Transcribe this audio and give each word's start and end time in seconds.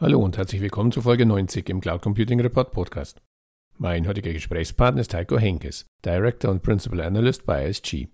Hallo 0.00 0.20
und 0.20 0.38
herzlich 0.38 0.60
willkommen 0.60 0.92
zu 0.92 1.02
Folge 1.02 1.26
90 1.26 1.68
im 1.70 1.80
Cloud 1.80 2.02
Computing 2.02 2.38
Report 2.40 2.70
Podcast. 2.70 3.20
Mein 3.78 4.06
heutiger 4.06 4.32
Gesprächspartner 4.32 5.00
ist 5.00 5.12
Heiko 5.12 5.36
Henkes, 5.38 5.86
Director 6.04 6.52
und 6.52 6.62
Principal 6.62 7.00
Analyst 7.00 7.44
bei 7.44 7.66
ISG. 7.66 8.06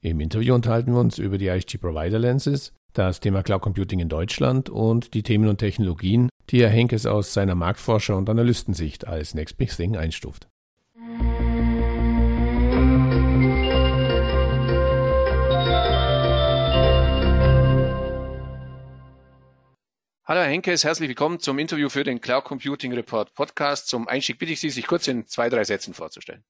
Im 0.00 0.20
Interview 0.20 0.54
unterhalten 0.54 0.94
wir 0.94 1.00
uns 1.00 1.18
über 1.18 1.36
die 1.36 1.48
ISG 1.48 1.76
Provider 1.76 2.18
Lenses, 2.18 2.72
das 2.94 3.20
Thema 3.20 3.42
Cloud 3.42 3.60
Computing 3.60 4.00
in 4.00 4.08
Deutschland 4.08 4.70
und 4.70 5.12
die 5.12 5.22
Themen 5.22 5.46
und 5.48 5.58
Technologien, 5.58 6.30
die 6.48 6.62
Herr 6.62 6.70
Henkes 6.70 7.04
aus 7.04 7.34
seiner 7.34 7.54
Marktforscher- 7.54 8.16
und 8.16 8.30
Analystensicht 8.30 9.06
als 9.06 9.34
Next 9.34 9.58
Big 9.58 9.76
Thing 9.76 9.94
einstuft. 9.94 10.48
Hallo 20.28 20.40
Herr 20.40 20.48
Henkes, 20.48 20.82
herzlich 20.82 21.08
willkommen 21.08 21.38
zum 21.38 21.56
Interview 21.60 21.88
für 21.88 22.02
den 22.02 22.20
Cloud 22.20 22.42
Computing 22.42 22.92
Report 22.92 23.32
Podcast. 23.32 23.86
Zum 23.86 24.08
Einstieg 24.08 24.40
bitte 24.40 24.54
ich 24.54 24.60
Sie, 24.60 24.70
sich 24.70 24.84
kurz 24.84 25.06
in 25.06 25.24
zwei, 25.28 25.48
drei 25.48 25.62
Sätzen 25.62 25.94
vorzustellen. 25.94 26.42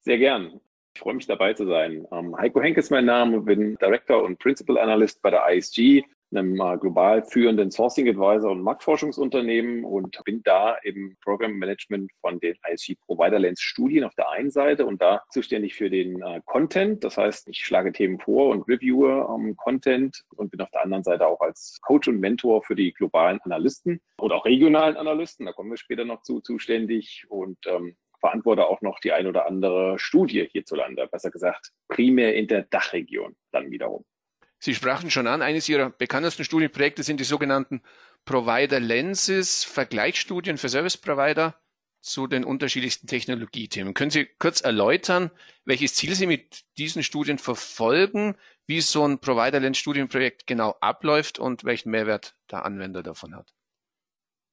Sehr 0.00 0.16
gern. 0.16 0.58
Ich 0.94 1.00
freue 1.02 1.12
mich 1.12 1.26
dabei 1.26 1.52
zu 1.52 1.66
sein. 1.66 2.08
Ähm, 2.10 2.34
Heiko 2.38 2.62
Henkes 2.62 2.88
mein 2.88 3.04
Name, 3.04 3.42
bin 3.42 3.76
Director 3.76 4.22
und 4.22 4.38
Principal 4.38 4.78
Analyst 4.78 5.20
bei 5.20 5.28
der 5.28 5.46
ISG 5.46 6.02
einem 6.30 6.60
äh, 6.60 6.76
global 6.78 7.22
führenden 7.24 7.70
Sourcing 7.70 8.08
Advisor 8.08 8.50
und 8.50 8.62
Marktforschungsunternehmen 8.62 9.84
und 9.84 10.22
bin 10.24 10.42
da 10.42 10.76
im 10.82 11.16
Program 11.22 11.52
Management 11.52 12.10
von 12.20 12.38
den 12.40 12.56
ISG 12.70 12.96
Provider 13.06 13.38
Lens 13.38 13.60
Studien 13.60 14.04
auf 14.04 14.14
der 14.14 14.30
einen 14.30 14.50
Seite 14.50 14.86
und 14.86 15.00
da 15.00 15.22
zuständig 15.30 15.74
für 15.74 15.90
den 15.90 16.20
äh, 16.22 16.40
Content. 16.44 17.04
Das 17.04 17.16
heißt, 17.16 17.48
ich 17.48 17.58
schlage 17.58 17.92
Themen 17.92 18.18
vor 18.18 18.50
und 18.50 18.68
reviewe 18.68 19.28
ähm, 19.34 19.56
Content 19.56 20.24
und 20.36 20.50
bin 20.50 20.60
auf 20.60 20.70
der 20.70 20.82
anderen 20.82 21.04
Seite 21.04 21.26
auch 21.26 21.40
als 21.40 21.78
Coach 21.82 22.08
und 22.08 22.20
Mentor 22.20 22.62
für 22.62 22.74
die 22.74 22.92
globalen 22.92 23.40
Analysten 23.42 24.00
und 24.18 24.32
auch 24.32 24.44
regionalen 24.44 24.96
Analysten, 24.96 25.46
da 25.46 25.52
kommen 25.52 25.70
wir 25.70 25.76
später 25.76 26.04
noch 26.04 26.22
zu, 26.22 26.40
zuständig 26.40 27.24
und 27.28 27.58
ähm, 27.66 27.96
verantworte 28.20 28.66
auch 28.66 28.80
noch 28.82 28.98
die 29.00 29.12
ein 29.12 29.26
oder 29.26 29.46
andere 29.46 29.98
Studie 29.98 30.48
hierzulande, 30.50 31.06
besser 31.10 31.30
gesagt 31.30 31.72
primär 31.88 32.34
in 32.34 32.46
der 32.48 32.62
Dachregion 32.62 33.36
dann 33.52 33.70
wiederum. 33.70 34.04
Sie 34.58 34.74
sprachen 34.74 35.10
schon 35.10 35.26
an, 35.26 35.42
eines 35.42 35.68
Ihrer 35.68 35.90
bekanntesten 35.90 36.44
Studienprojekte 36.44 37.02
sind 37.02 37.20
die 37.20 37.24
sogenannten 37.24 37.82
Provider 38.24 38.80
Lenses, 38.80 39.64
Vergleichsstudien 39.64 40.58
für 40.58 40.68
Service 40.68 40.96
Provider 40.96 41.54
zu 42.00 42.26
den 42.26 42.44
unterschiedlichsten 42.44 43.06
Technologiethemen. 43.06 43.94
Können 43.94 44.10
Sie 44.10 44.26
kurz 44.38 44.60
erläutern, 44.60 45.30
welches 45.64 45.94
Ziel 45.94 46.14
Sie 46.14 46.26
mit 46.26 46.64
diesen 46.76 47.02
Studien 47.02 47.38
verfolgen, 47.38 48.36
wie 48.66 48.80
so 48.80 49.06
ein 49.06 49.18
Provider 49.18 49.60
Lens 49.60 49.78
Studienprojekt 49.78 50.46
genau 50.46 50.76
abläuft 50.80 51.38
und 51.38 51.64
welchen 51.64 51.90
Mehrwert 51.90 52.36
der 52.50 52.64
Anwender 52.64 53.02
davon 53.02 53.34
hat? 53.34 53.54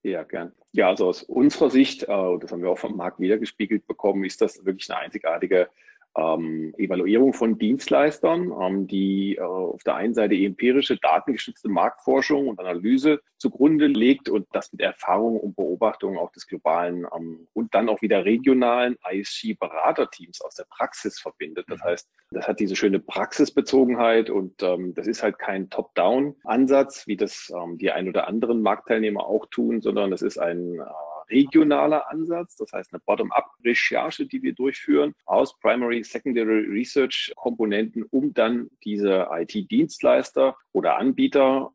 Ja, 0.04 0.24
gern. 0.24 0.54
Ja, 0.72 0.90
also 0.90 1.08
aus 1.08 1.24
unserer 1.24 1.72
Sicht, 1.72 2.04
äh, 2.04 2.08
das 2.40 2.52
haben 2.52 2.62
wir 2.62 2.70
auch 2.70 2.78
vom 2.78 2.96
Markt 2.96 3.20
wiedergespiegelt 3.20 3.88
bekommen, 3.88 4.24
ist 4.24 4.40
das 4.40 4.64
wirklich 4.64 4.90
eine 4.92 5.00
einzigartige 5.00 5.70
ähm, 6.18 6.74
Evaluierung 6.78 7.34
von 7.34 7.58
Dienstleistern, 7.58 8.52
ähm, 8.62 8.88
die 8.88 9.36
äh, 9.36 9.42
auf 9.42 9.84
der 9.84 9.96
einen 9.96 10.14
Seite 10.14 10.36
empirische, 10.36 10.98
datengestützte 10.98 11.68
Marktforschung 11.68 12.48
und 12.48 12.60
Analyse 12.60 13.20
zugrunde 13.38 13.88
legt 13.88 14.30
und 14.30 14.48
das 14.54 14.72
mit 14.72 14.82
Erfahrung 14.82 15.38
und 15.38 15.56
Beobachtung 15.56 16.18
auch 16.18 16.32
des 16.32 16.48
globalen 16.48 17.06
ähm, 17.16 17.48
und 17.54 17.74
dann 17.76 17.90
auch 17.90 18.02
wieder 18.02 18.24
regionalen 18.24 18.98
ISG-Beraterteams 19.12 20.42
aus 20.42 20.56
der 20.56 20.66
Praxis 20.70 21.20
verbindet. 21.20 21.66
Das 21.68 21.80
mhm. 21.80 21.84
heißt, 21.84 22.10
das 22.32 22.48
hat 22.48 22.60
diese 22.60 22.76
schöne 22.76 23.00
Praxisbezogenheit 23.00 24.30
und 24.30 24.64
ähm, 24.64 24.94
das 24.94 25.08
ist 25.08 25.22
halt 25.22 25.38
kein 25.38 25.70
Top-Down-Ansatz, 25.70 27.08
wie 27.08 27.18
das 27.18 27.52
ähm, 27.54 27.78
die 27.78 27.92
ein 27.92 28.08
oder 28.08 28.28
anderen 28.28 28.62
Marktteilnehmer 28.62 29.26
auch 29.26 29.48
tun, 29.48 29.82
sondern 29.82 30.12
das 30.12 30.22
ist 30.22 30.38
ein 30.38 30.80
äh, 30.80 30.84
regionaler 31.30 32.10
Ansatz, 32.10 32.56
das 32.56 32.72
heißt 32.74 32.94
eine 32.94 33.02
Bottom-up-Recherche, 33.06 34.26
die 34.26 34.42
wir 34.42 34.54
durchführen 34.54 35.14
aus 35.26 35.58
Primary, 35.60 36.04
Secondary 36.04 36.66
Research 36.68 37.34
Komponenten, 37.36 38.04
um 38.04 38.34
dann 38.34 38.70
diese 38.84 39.28
IT-Dienstleister 39.32 40.58
oder 40.72 40.98
Anbieter 40.98 41.72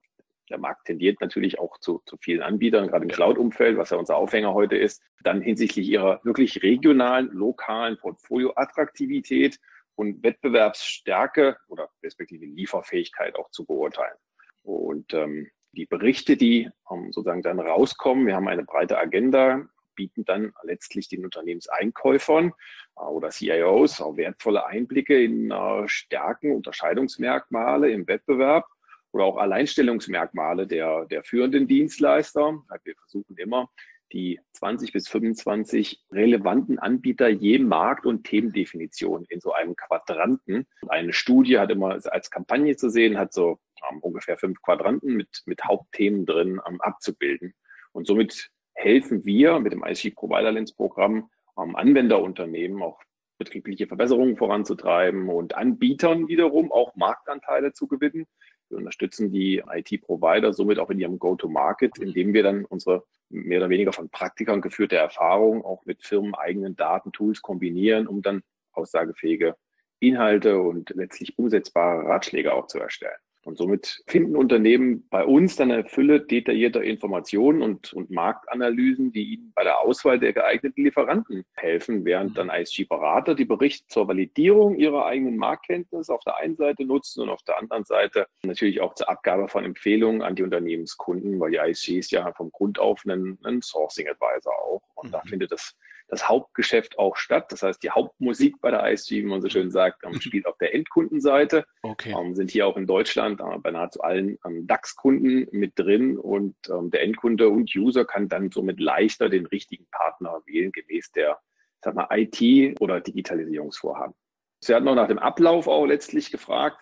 der 0.50 0.58
Markt 0.58 0.86
tendiert 0.86 1.20
natürlich 1.20 1.58
auch 1.58 1.78
zu, 1.78 2.02
zu 2.04 2.16
vielen 2.20 2.42
Anbietern, 2.42 2.88
gerade 2.88 3.04
im 3.04 3.10
Cloud-Umfeld, 3.10 3.78
was 3.78 3.90
ja 3.90 3.96
unser 3.96 4.16
Aufhänger 4.16 4.52
heute 4.52 4.76
ist, 4.76 5.00
dann 5.22 5.40
hinsichtlich 5.40 5.88
ihrer 5.88 6.20
wirklich 6.24 6.62
regionalen, 6.62 7.30
lokalen 7.32 7.96
Portfolio-Attraktivität 7.96 9.58
und 9.94 10.22
Wettbewerbsstärke 10.22 11.56
oder 11.68 11.88
respektive 12.02 12.44
Lieferfähigkeit 12.46 13.36
auch 13.36 13.50
zu 13.50 13.64
beurteilen. 13.64 14.16
Und 14.62 15.14
ähm, 15.14 15.48
die 15.72 15.86
Berichte, 15.86 16.36
die 16.36 16.68
ähm, 16.90 17.12
sozusagen 17.12 17.42
dann 17.42 17.60
rauskommen, 17.60 18.26
wir 18.26 18.34
haben 18.34 18.48
eine 18.48 18.64
breite 18.64 18.98
Agenda, 18.98 19.66
bieten 19.94 20.24
dann 20.24 20.52
letztlich 20.62 21.08
den 21.08 21.24
Unternehmenseinkäufern 21.24 22.52
äh, 22.96 23.00
oder 23.02 23.30
CIOs 23.30 24.00
auch 24.00 24.16
wertvolle 24.16 24.66
Einblicke 24.66 25.22
in 25.22 25.50
äh, 25.50 25.88
Stärken, 25.88 26.52
Unterscheidungsmerkmale 26.52 27.90
im 27.90 28.06
Wettbewerb 28.06 28.66
oder 29.12 29.24
auch 29.24 29.36
Alleinstellungsmerkmale 29.36 30.66
der, 30.66 31.06
der 31.06 31.24
führenden 31.24 31.66
Dienstleister. 31.66 32.62
Wir 32.84 32.94
versuchen 32.96 33.36
immer, 33.36 33.68
die 34.12 34.40
20 34.52 34.92
bis 34.92 35.08
25 35.08 36.02
relevanten 36.10 36.78
Anbieter 36.78 37.28
je 37.28 37.58
Markt- 37.58 38.06
und 38.06 38.24
Themendefinition 38.24 39.24
in 39.28 39.40
so 39.40 39.52
einem 39.52 39.76
Quadranten. 39.76 40.66
Eine 40.88 41.12
Studie 41.12 41.58
hat 41.58 41.70
immer 41.70 41.98
als 42.10 42.30
Kampagne 42.30 42.76
zu 42.76 42.90
sehen, 42.90 43.18
hat 43.18 43.32
so 43.32 43.58
ungefähr 44.00 44.38
fünf 44.38 44.60
Quadranten 44.62 45.14
mit, 45.14 45.42
mit 45.46 45.64
Hauptthemen 45.64 46.26
drin 46.26 46.60
ähm, 46.66 46.80
abzubilden. 46.80 47.54
Und 47.92 48.06
somit 48.06 48.50
helfen 48.74 49.24
wir 49.24 49.58
mit 49.58 49.72
dem 49.72 49.84
IC 49.84 50.14
Provider 50.14 50.52
Lens 50.52 50.74
Programm 50.74 51.30
ähm, 51.58 51.76
Anwenderunternehmen 51.76 52.82
auch 52.82 53.00
betriebliche 53.38 53.86
Verbesserungen 53.86 54.36
voranzutreiben 54.36 55.28
und 55.28 55.54
Anbietern 55.54 56.28
wiederum 56.28 56.70
auch 56.70 56.94
Marktanteile 56.94 57.72
zu 57.72 57.88
gewinnen. 57.88 58.26
Wir 58.68 58.78
unterstützen 58.78 59.32
die 59.32 59.62
IT-Provider 59.66 60.52
somit 60.52 60.78
auch 60.78 60.90
in 60.90 61.00
ihrem 61.00 61.18
Go-to-Market, 61.18 61.98
indem 61.98 62.34
wir 62.34 62.42
dann 62.42 62.64
unsere 62.66 63.04
mehr 63.30 63.58
oder 63.58 63.70
weniger 63.70 63.92
von 63.92 64.10
Praktikern 64.10 64.60
geführte 64.60 64.96
Erfahrung 64.96 65.64
auch 65.64 65.84
mit 65.86 66.04
firmeneigenen 66.04 66.76
Daten, 66.76 67.12
Tools 67.12 67.42
kombinieren, 67.42 68.06
um 68.06 68.22
dann 68.22 68.42
aussagefähige 68.72 69.56
Inhalte 70.00 70.60
und 70.60 70.90
letztlich 70.90 71.38
umsetzbare 71.38 72.06
Ratschläge 72.06 72.52
auch 72.52 72.66
zu 72.66 72.78
erstellen. 72.78 73.18
Und 73.42 73.56
somit 73.56 74.02
finden 74.06 74.36
Unternehmen 74.36 75.08
bei 75.08 75.24
uns 75.24 75.56
dann 75.56 75.72
eine 75.72 75.84
Fülle 75.84 76.20
detaillierter 76.20 76.82
Informationen 76.82 77.62
und, 77.62 77.92
und 77.94 78.10
Marktanalysen, 78.10 79.12
die 79.12 79.34
ihnen 79.34 79.52
bei 79.54 79.64
der 79.64 79.80
Auswahl 79.80 80.18
der 80.18 80.34
geeigneten 80.34 80.84
Lieferanten 80.84 81.44
helfen, 81.54 82.04
während 82.04 82.36
dann 82.36 82.50
ISG-Berater 82.50 83.34
die 83.34 83.46
Berichte 83.46 83.86
zur 83.88 84.08
Validierung 84.08 84.76
ihrer 84.76 85.06
eigenen 85.06 85.36
Marktkenntnis 85.36 86.10
auf 86.10 86.22
der 86.24 86.36
einen 86.36 86.56
Seite 86.56 86.84
nutzen 86.84 87.22
und 87.22 87.30
auf 87.30 87.42
der 87.42 87.58
anderen 87.58 87.84
Seite 87.84 88.26
natürlich 88.42 88.82
auch 88.82 88.94
zur 88.94 89.08
Abgabe 89.08 89.48
von 89.48 89.64
Empfehlungen 89.64 90.20
an 90.20 90.36
die 90.36 90.42
Unternehmenskunden, 90.42 91.40
weil 91.40 91.52
die 91.52 91.58
ISG 91.58 91.98
ist 91.98 92.10
ja 92.12 92.30
vom 92.34 92.52
Grund 92.52 92.78
auf 92.78 93.04
ein, 93.06 93.38
ein 93.44 93.62
Sourcing-Advisor 93.62 94.52
auch. 94.52 94.82
Und 94.96 95.08
mhm. 95.08 95.12
da 95.12 95.22
findet 95.22 95.52
das 95.52 95.74
das 96.10 96.28
Hauptgeschäft 96.28 96.98
auch 96.98 97.16
statt. 97.16 97.50
Das 97.50 97.62
heißt, 97.62 97.82
die 97.82 97.90
Hauptmusik 97.90 98.60
bei 98.60 98.70
der 98.70 98.90
ISG, 98.90 99.22
wie 99.22 99.26
man 99.26 99.40
so 99.40 99.48
schön 99.48 99.70
sagt, 99.70 100.04
ähm, 100.04 100.20
spielt 100.20 100.46
auf 100.46 100.58
der 100.58 100.74
Endkundenseite. 100.74 101.64
Okay. 101.82 102.14
Ähm, 102.18 102.34
sind 102.34 102.50
hier 102.50 102.66
auch 102.66 102.76
in 102.76 102.86
Deutschland 102.86 103.40
äh, 103.40 103.58
bei 103.58 103.70
nahezu 103.70 104.00
allen 104.00 104.38
ähm, 104.44 104.66
DAX-Kunden 104.66 105.46
mit 105.52 105.78
drin 105.78 106.18
und 106.18 106.56
ähm, 106.68 106.90
der 106.90 107.02
Endkunde 107.02 107.48
und 107.48 107.74
User 107.74 108.04
kann 108.04 108.28
dann 108.28 108.50
somit 108.50 108.80
leichter 108.80 109.28
den 109.28 109.46
richtigen 109.46 109.86
Partner 109.90 110.40
wählen, 110.46 110.72
gemäß 110.72 111.12
der 111.12 111.38
sag 111.82 111.94
mal, 111.94 112.08
IT- 112.10 112.80
oder 112.80 113.00
Digitalisierungsvorhaben. 113.00 114.14
Sie 114.60 114.74
hatten 114.74 114.84
noch 114.84 114.94
nach 114.94 115.08
dem 115.08 115.18
Ablauf 115.18 115.68
auch 115.68 115.86
letztlich 115.86 116.30
gefragt. 116.30 116.78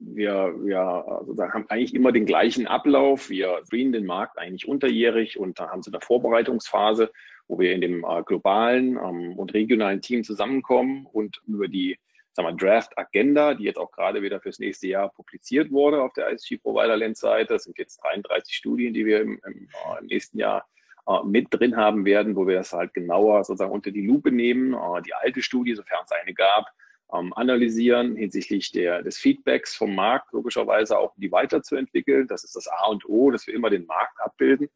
Wir, 0.00 0.54
wir 0.64 1.04
sozusagen 1.26 1.52
haben 1.52 1.66
eigentlich 1.68 1.94
immer 1.94 2.10
den 2.10 2.24
gleichen 2.24 2.66
Ablauf. 2.66 3.28
Wir 3.28 3.60
screenen 3.66 3.92
den 3.92 4.06
Markt 4.06 4.38
eigentlich 4.38 4.66
unterjährig 4.66 5.38
und 5.38 5.60
da 5.60 5.68
haben 5.68 5.82
Sie 5.82 5.92
eine 5.92 6.00
Vorbereitungsphase 6.00 7.12
wo 7.48 7.58
wir 7.58 7.72
in 7.72 7.80
dem 7.80 8.04
äh, 8.04 8.22
globalen 8.24 8.96
ähm, 8.96 9.38
und 9.38 9.54
regionalen 9.54 10.00
Team 10.00 10.24
zusammenkommen 10.24 11.06
und 11.12 11.40
über 11.46 11.68
die 11.68 11.98
sagen 12.36 12.48
wir, 12.48 12.66
Draft 12.66 12.96
Agenda, 12.98 13.54
die 13.54 13.64
jetzt 13.64 13.78
auch 13.78 13.90
gerade 13.90 14.22
wieder 14.22 14.40
fürs 14.40 14.58
nächste 14.58 14.88
Jahr 14.88 15.08
publiziert 15.08 15.70
wurde 15.70 16.02
auf 16.02 16.12
der 16.12 16.30
ISG 16.30 16.58
Provider 16.58 16.96
Lens 16.96 17.20
Seite. 17.20 17.54
Das 17.54 17.64
sind 17.64 17.78
jetzt 17.78 18.02
33 18.04 18.54
Studien, 18.54 18.92
die 18.92 19.06
wir 19.06 19.22
im, 19.22 19.40
im, 19.46 19.68
äh, 19.68 20.00
im 20.00 20.06
nächsten 20.06 20.38
Jahr 20.38 20.66
äh, 21.08 21.24
mit 21.24 21.48
drin 21.50 21.76
haben 21.76 22.04
werden, 22.04 22.36
wo 22.36 22.46
wir 22.46 22.56
das 22.56 22.72
halt 22.72 22.92
genauer 22.92 23.42
sozusagen 23.44 23.72
unter 23.72 23.90
die 23.90 24.06
Lupe 24.06 24.30
nehmen, 24.30 24.74
äh, 24.74 25.02
die 25.02 25.14
alte 25.14 25.42
Studie, 25.42 25.74
sofern 25.74 26.04
es 26.04 26.12
eine 26.12 26.34
gab, 26.34 26.66
ähm, 27.14 27.32
analysieren 27.34 28.16
hinsichtlich 28.16 28.70
der, 28.72 29.02
des 29.02 29.16
Feedbacks 29.16 29.74
vom 29.74 29.94
Markt, 29.94 30.32
logischerweise 30.32 30.98
auch 30.98 31.14
die 31.16 31.32
weiterzuentwickeln. 31.32 32.26
Das 32.26 32.44
ist 32.44 32.54
das 32.54 32.68
A 32.68 32.86
und 32.88 33.08
O, 33.08 33.30
dass 33.30 33.46
wir 33.46 33.54
immer 33.54 33.70
den 33.70 33.86
Markt 33.86 34.20
abbilden 34.20 34.68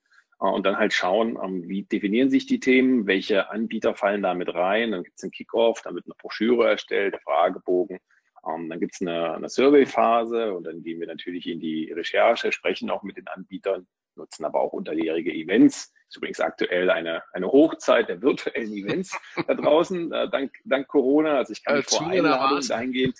und 0.47 0.65
dann 0.65 0.79
halt 0.79 0.93
schauen, 0.93 1.39
ähm, 1.43 1.69
wie 1.69 1.83
definieren 1.83 2.31
sich 2.31 2.47
die 2.47 2.61
Themen, 2.61 3.07
welche 3.07 3.51
Anbieter 3.51 3.95
fallen 3.95 4.23
da 4.23 4.35
mit 4.35 4.53
rein. 4.55 4.93
Dann 4.93 5.05
gibt 5.05 5.19
es 5.19 5.23
einen 5.23 5.33
Kickoff, 5.33 5.83
dann 5.83 5.95
wird 5.95 6.07
eine 6.07 6.15
Broschüre 6.17 6.69
erstellt, 6.69 7.15
der 7.15 7.21
Fragebogen. 7.21 7.99
Ähm, 8.47 8.69
dann 8.71 8.81
gibt 8.81 8.95
es 8.95 9.01
eine, 9.03 9.35
eine 9.35 9.49
Survey-Phase 9.49 10.55
und 10.55 10.65
dann 10.65 10.83
gehen 10.83 11.01
wir 11.01 11.07
natürlich 11.07 11.47
in 11.47 11.61
die 11.61 11.93
Recherche, 11.93 12.53
sprechen 12.53 12.91
auch 12.91 13.03
mit 13.03 13.17
den 13.17 13.29
Anbietern 13.29 13.87
nutzen 14.17 14.45
aber 14.45 14.61
auch 14.61 14.73
unterjährige 14.73 15.33
Events. 15.33 15.93
Ist 16.09 16.17
übrigens 16.17 16.41
aktuell 16.41 16.91
eine, 16.91 17.23
eine 17.33 17.47
Hochzeit 17.47 18.09
der 18.09 18.21
virtuellen 18.23 18.73
Events 18.73 19.17
da 19.47 19.55
draußen, 19.55 20.13
äh, 20.13 20.29
dank, 20.31 20.53
dank 20.65 20.89
Corona. 20.89 21.39
Also 21.39 21.53
ich 21.53 21.65
kann 21.65 21.77
mich 21.77 21.87
vor 21.87 22.07
Einladung 22.07 22.61
dahingehend 22.67 23.19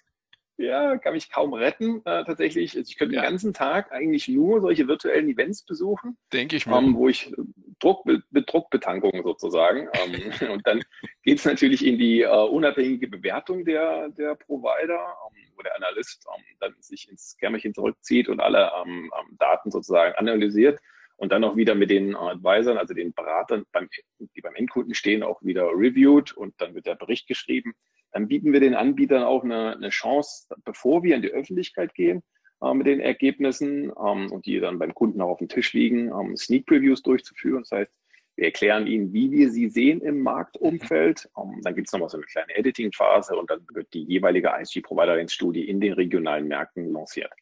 ja, 0.61 0.99
kann 0.99 1.15
mich 1.15 1.31
kaum 1.31 1.55
retten, 1.55 2.03
äh, 2.05 2.25
tatsächlich. 2.25 2.77
Also 2.77 2.89
ich 2.89 2.99
könnte 2.99 3.15
ja. 3.15 3.23
den 3.23 3.31
ganzen 3.31 3.55
Tag 3.55 3.93
eigentlich 3.93 4.29
nur 4.29 4.61
solche 4.61 4.87
virtuellen 4.87 5.29
Events 5.29 5.65
besuchen. 5.65 6.17
Denke 6.33 6.57
ich 6.57 6.67
mal. 6.67 6.83
Ähm, 6.83 6.95
wo 6.95 7.09
ich 7.09 7.33
Druck, 7.79 8.05
mit 8.05 8.23
Druckbetankung 8.33 9.23
sozusagen. 9.23 9.89
ähm, 9.95 10.51
und 10.53 10.67
dann 10.67 10.83
geht 11.23 11.39
es 11.39 11.45
natürlich 11.45 11.85
in 11.85 11.99
die 11.99 12.23
äh, 12.23 12.29
unabhängige 12.29 13.09
Bewertung 13.09 13.65
der, 13.65 14.11
der 14.11 14.35
Provider, 14.35 14.99
ähm, 14.99 15.53
wo 15.57 15.63
der 15.63 15.77
Analyst 15.77 16.27
ähm, 16.37 16.45
dann 16.61 16.75
sich 16.81 17.09
ins 17.09 17.37
Kämmerchen 17.39 17.75
zurückzieht 17.75 18.29
und 18.29 18.41
alle 18.41 18.71
ähm, 18.85 19.11
ähm, 19.19 19.37
Daten 19.39 19.71
sozusagen 19.71 20.15
analysiert 20.17 20.79
und 21.17 21.33
dann 21.33 21.45
auch 21.45 21.57
wieder 21.57 21.75
mit 21.75 21.91
den 21.91 22.15
Advisern, 22.15 22.79
also 22.79 22.95
den 22.95 23.13
Beratern, 23.13 23.65
beim, 23.73 23.89
die 24.19 24.41
beim 24.41 24.55
Endkunden 24.55 24.95
stehen, 24.95 25.23
auch 25.23 25.43
wieder 25.43 25.69
reviewed 25.75 26.33
und 26.33 26.55
dann 26.59 26.75
wird 26.75 26.87
der 26.87 26.95
Bericht 26.97 27.27
geschrieben 27.29 27.75
dann 28.13 28.29
bieten 28.29 28.53
wir 28.53 28.61
den 28.61 28.75
Anbietern 28.75 29.23
auch 29.23 29.45
eine, 29.45 29.77
eine 29.77 29.91
Chance, 29.91 30.55
bevor 30.65 31.03
wir 31.03 31.17
in 31.17 31.23
die 31.23 31.31
Öffentlichkeit 31.31 31.95
gehen 31.95 32.23
äh, 32.63 32.75
mit 32.75 32.87
den 32.87 33.01
Ergebnissen 33.01 33.93
ähm, 34.05 34.31
und 34.31 34.47
die 34.47 34.61
dann 34.61 34.79
beim 34.79 34.95
Kunden 34.95 35.21
auch 35.21 35.31
auf 35.31 35.39
dem 35.39 35.49
Tisch 35.49 35.73
liegen, 35.73 36.09
ähm, 36.09 36.37
Sneak 36.37 36.67
Previews 36.67 37.03
durchzuführen. 37.03 37.63
Das 37.63 37.71
heißt, 37.71 37.93
wir 38.37 38.47
erklären 38.47 38.87
ihnen, 38.87 39.13
wie 39.13 39.31
wir 39.31 39.51
sie 39.51 39.69
sehen 39.69 40.01
im 40.01 40.23
Marktumfeld. 40.23 41.29
Um, 41.35 41.55
ähm, 41.55 41.61
dann 41.63 41.75
gibt 41.75 41.89
es 41.89 41.93
nochmal 41.93 42.09
so 42.09 42.17
eine 42.17 42.27
kleine 42.27 42.55
Editing-Phase 42.57 43.37
und 43.37 43.51
dann 43.51 43.61
wird 43.73 43.93
die 43.93 44.05
jeweilige 44.05 44.51
ISG-Provider-Studie 44.59 45.69
in 45.69 45.81
den 45.81 45.93
regionalen 45.93 46.49
Märkten 46.49 46.93
lanciert. 46.93 47.33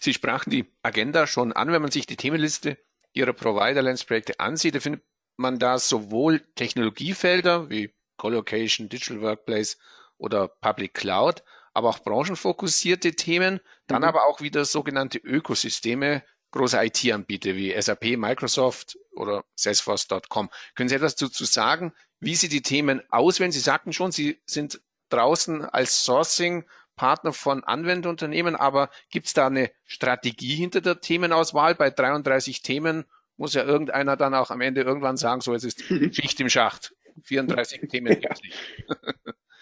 Sie 0.00 0.12
sprachen 0.12 0.50
die 0.50 0.66
Agenda 0.82 1.26
schon 1.26 1.52
an. 1.52 1.70
Wenn 1.72 1.82
man 1.82 1.90
sich 1.90 2.06
die 2.06 2.16
Themenliste 2.16 2.78
Ihrer 3.12 3.32
Provider-Lens-Projekte 3.32 4.40
ansieht, 4.40 4.74
da 4.74 4.80
findet 4.80 5.02
man 5.36 5.58
da 5.58 5.78
sowohl 5.78 6.40
Technologiefelder 6.56 7.70
wie 7.70 7.94
Colocation, 8.24 8.88
Digital 8.88 9.20
Workplace 9.20 9.76
oder 10.16 10.48
Public 10.48 10.94
Cloud, 10.94 11.42
aber 11.74 11.90
auch 11.90 11.98
branchenfokussierte 11.98 13.12
Themen, 13.16 13.60
dann 13.86 14.00
mhm. 14.00 14.08
aber 14.08 14.26
auch 14.26 14.40
wieder 14.40 14.64
sogenannte 14.64 15.18
Ökosysteme, 15.18 16.22
große 16.52 16.82
IT-Anbieter 16.82 17.54
wie 17.54 17.78
SAP, 17.78 18.16
Microsoft 18.16 18.96
oder 19.12 19.44
Salesforce.com. 19.56 20.48
Können 20.74 20.88
Sie 20.88 20.94
etwas 20.94 21.16
dazu 21.16 21.44
sagen, 21.44 21.92
wie 22.18 22.34
Sie 22.34 22.48
die 22.48 22.62
Themen 22.62 23.02
auswählen? 23.10 23.52
Sie 23.52 23.60
sagten 23.60 23.92
schon, 23.92 24.10
Sie 24.10 24.40
sind 24.46 24.80
draußen 25.10 25.66
als 25.66 26.06
Sourcing-Partner 26.06 27.34
von 27.34 27.62
Anwenderunternehmen, 27.62 28.56
aber 28.56 28.88
gibt 29.10 29.26
es 29.26 29.34
da 29.34 29.48
eine 29.48 29.70
Strategie 29.84 30.54
hinter 30.54 30.80
der 30.80 30.98
Themenauswahl? 30.98 31.74
Bei 31.74 31.90
33 31.90 32.62
Themen 32.62 33.04
muss 33.36 33.52
ja 33.52 33.64
irgendeiner 33.64 34.16
dann 34.16 34.32
auch 34.32 34.50
am 34.50 34.62
Ende 34.62 34.80
irgendwann 34.80 35.18
sagen, 35.18 35.42
so, 35.42 35.52
es 35.52 35.64
ist 35.64 35.82
Schicht 36.14 36.40
im 36.40 36.48
Schacht. 36.48 36.94
34 37.22 37.80
Themen 37.88 38.20
gibt 38.20 38.32
es 38.32 38.42
nicht. 38.42 38.58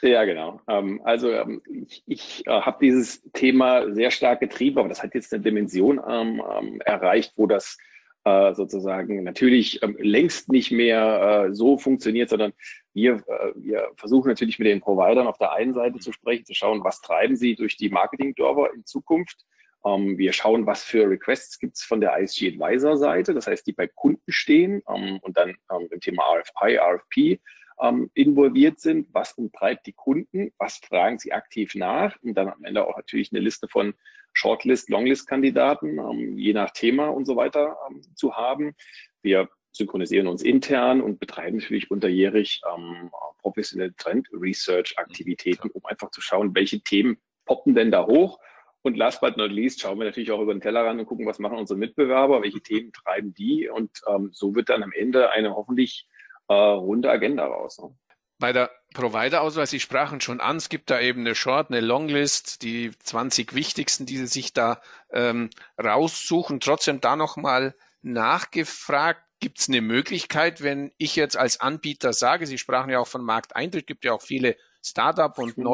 Ja, 0.02 0.25
genau. 0.25 0.60
Ähm, 0.66 1.00
also 1.04 1.31
ähm, 1.31 1.62
ich, 1.87 2.02
ich 2.06 2.46
äh, 2.46 2.50
habe 2.50 2.84
dieses 2.84 3.22
Thema 3.32 3.93
sehr 3.94 4.10
stark 4.10 4.40
getrieben, 4.40 4.78
aber 4.78 4.88
das 4.88 5.02
hat 5.02 5.14
jetzt 5.14 5.32
eine 5.32 5.43
Dimension 5.44 6.00
ähm, 6.06 6.81
erreicht, 6.84 7.34
wo 7.37 7.46
das 7.46 7.78
äh, 8.25 8.52
sozusagen 8.52 9.22
natürlich 9.22 9.81
längst 9.99 10.50
nicht 10.50 10.72
mehr 10.72 11.46
äh, 11.46 11.54
so 11.54 11.78
funktioniert, 11.78 12.31
sondern 12.31 12.52
wir, 12.94 13.25
wir 13.55 13.90
versuchen 13.96 14.28
natürlich 14.28 14.58
mit 14.58 14.69
den 14.69 14.81
Providern 14.81 15.26
auf 15.26 15.38
der 15.38 15.52
einen 15.52 15.72
Seite 15.72 15.98
zu 15.98 16.12
sprechen, 16.12 16.44
zu 16.44 16.52
schauen, 16.52 16.84
was 16.84 17.00
treiben 17.00 17.37
sie 17.37 17.55
durch 17.55 17.76
die 17.76 17.88
Marketing-Dörfer 17.88 18.75
in 18.75 18.84
Zukunft. 18.84 19.46
Wir 19.84 20.32
schauen, 20.32 20.64
was 20.64 20.84
für 20.84 21.11
Requests 21.11 21.58
gibt 21.58 21.76
es 21.76 21.82
von 21.82 22.00
der 22.00 22.17
ISG 22.17 22.49
Advisor 22.49 22.96
Seite, 22.96 23.34
das 23.34 23.49
heißt, 23.49 23.67
die 23.67 23.73
bei 23.73 23.88
Kunden 23.88 24.31
stehen 24.31 24.81
und 24.82 25.37
dann 25.37 25.56
im 25.90 26.00
Thema 26.00 26.23
RFI, 26.23 26.79
RFP 26.79 27.40
ähm, 27.82 28.11
involviert 28.14 28.81
sind, 28.81 29.08
was 29.12 29.32
umtreibt 29.32 29.87
die 29.87 29.93
Kunden, 29.93 30.52
was 30.58 30.76
fragen 30.79 31.19
sie 31.19 31.32
aktiv 31.32 31.75
nach 31.75 32.17
und 32.23 32.34
dann 32.34 32.49
am 32.49 32.64
Ende 32.64 32.87
auch 32.87 32.96
natürlich 32.96 33.32
eine 33.32 33.40
Liste 33.40 33.69
von 33.69 33.94
Shortlist, 34.32 34.88
Longlist-Kandidaten, 34.88 35.99
ähm, 35.99 36.38
je 36.38 36.52
nach 36.52 36.70
Thema 36.70 37.08
und 37.08 37.26
so 37.26 37.37
weiter 37.37 37.76
ähm, 37.88 38.02
zu 38.14 38.37
haben. 38.37 38.75
Wir 39.20 39.49
synchronisieren 39.73 40.26
uns 40.26 40.43
intern 40.43 41.00
und 41.00 41.19
betreiben 41.19 41.58
natürlich 41.58 41.90
unterjährig 41.90 42.61
ähm, 42.75 43.11
professionelle 43.38 43.94
Trend-Research-Aktivitäten, 43.96 45.70
um 45.70 45.84
einfach 45.84 46.11
zu 46.11 46.20
schauen, 46.20 46.55
welche 46.55 46.81
Themen 46.81 47.19
poppen 47.44 47.75
denn 47.75 47.90
da 47.90 48.06
hoch. 48.06 48.38
Und 48.82 48.96
last 48.96 49.20
but 49.20 49.37
not 49.37 49.50
least 49.50 49.81
schauen 49.81 49.99
wir 49.99 50.05
natürlich 50.05 50.32
auch 50.32 50.40
über 50.40 50.52
den 50.52 50.61
Tellerrand 50.61 50.99
und 50.99 51.06
gucken, 51.06 51.26
was 51.26 51.38
machen 51.38 51.58
unsere 51.58 51.79
Mitbewerber, 51.79 52.43
welche 52.43 52.61
Themen 52.61 52.93
treiben 52.93 53.32
die. 53.32 53.69
Und 53.69 53.90
ähm, 54.08 54.31
so 54.32 54.55
wird 54.55 54.69
dann 54.69 54.82
am 54.82 54.93
Ende 54.93 55.31
eine 55.31 55.55
hoffentlich 55.55 56.08
äh, 56.49 56.55
runde 56.55 57.11
Agenda 57.11 57.46
raus. 57.46 57.79
Ne? 57.79 57.94
Bei 58.38 58.52
der 58.52 58.73
Provider-Auswahl, 58.94 59.69
Sie 59.69 59.79
sprachen 59.79 60.20
schon 60.20 60.40
an, 60.40 60.56
es 60.56 60.69
gibt 60.69 60.90
da 60.90 61.00
eben 61.00 61.20
eine 61.20 61.37
Short, 61.37 61.70
eine 61.70 61.81
Longlist, 61.81 62.62
die 62.62 62.90
20 62.90 63.55
wichtigsten, 63.55 64.05
die 64.05 64.17
Sie 64.17 64.26
sich 64.26 64.52
da 64.52 64.81
ähm, 65.12 65.50
raussuchen. 65.82 66.58
Trotzdem 66.58 67.00
da 67.00 67.14
nochmal 67.14 67.76
nachgefragt, 68.02 69.23
gibt 69.38 69.61
es 69.61 69.69
eine 69.69 69.81
Möglichkeit, 69.81 70.62
wenn 70.62 70.93
ich 70.99 71.14
jetzt 71.14 71.37
als 71.37 71.61
Anbieter 71.61 72.12
sage, 72.12 72.46
Sie 72.46 72.58
sprachen 72.58 72.90
ja 72.90 72.99
auch 72.99 73.06
von 73.06 73.25
Markteintritt, 73.25 73.87
gibt 73.87 74.05
ja 74.05 74.12
auch 74.12 74.23
viele 74.23 74.56
Startup 74.82 75.37
und 75.38 75.56
mhm. 75.56 75.64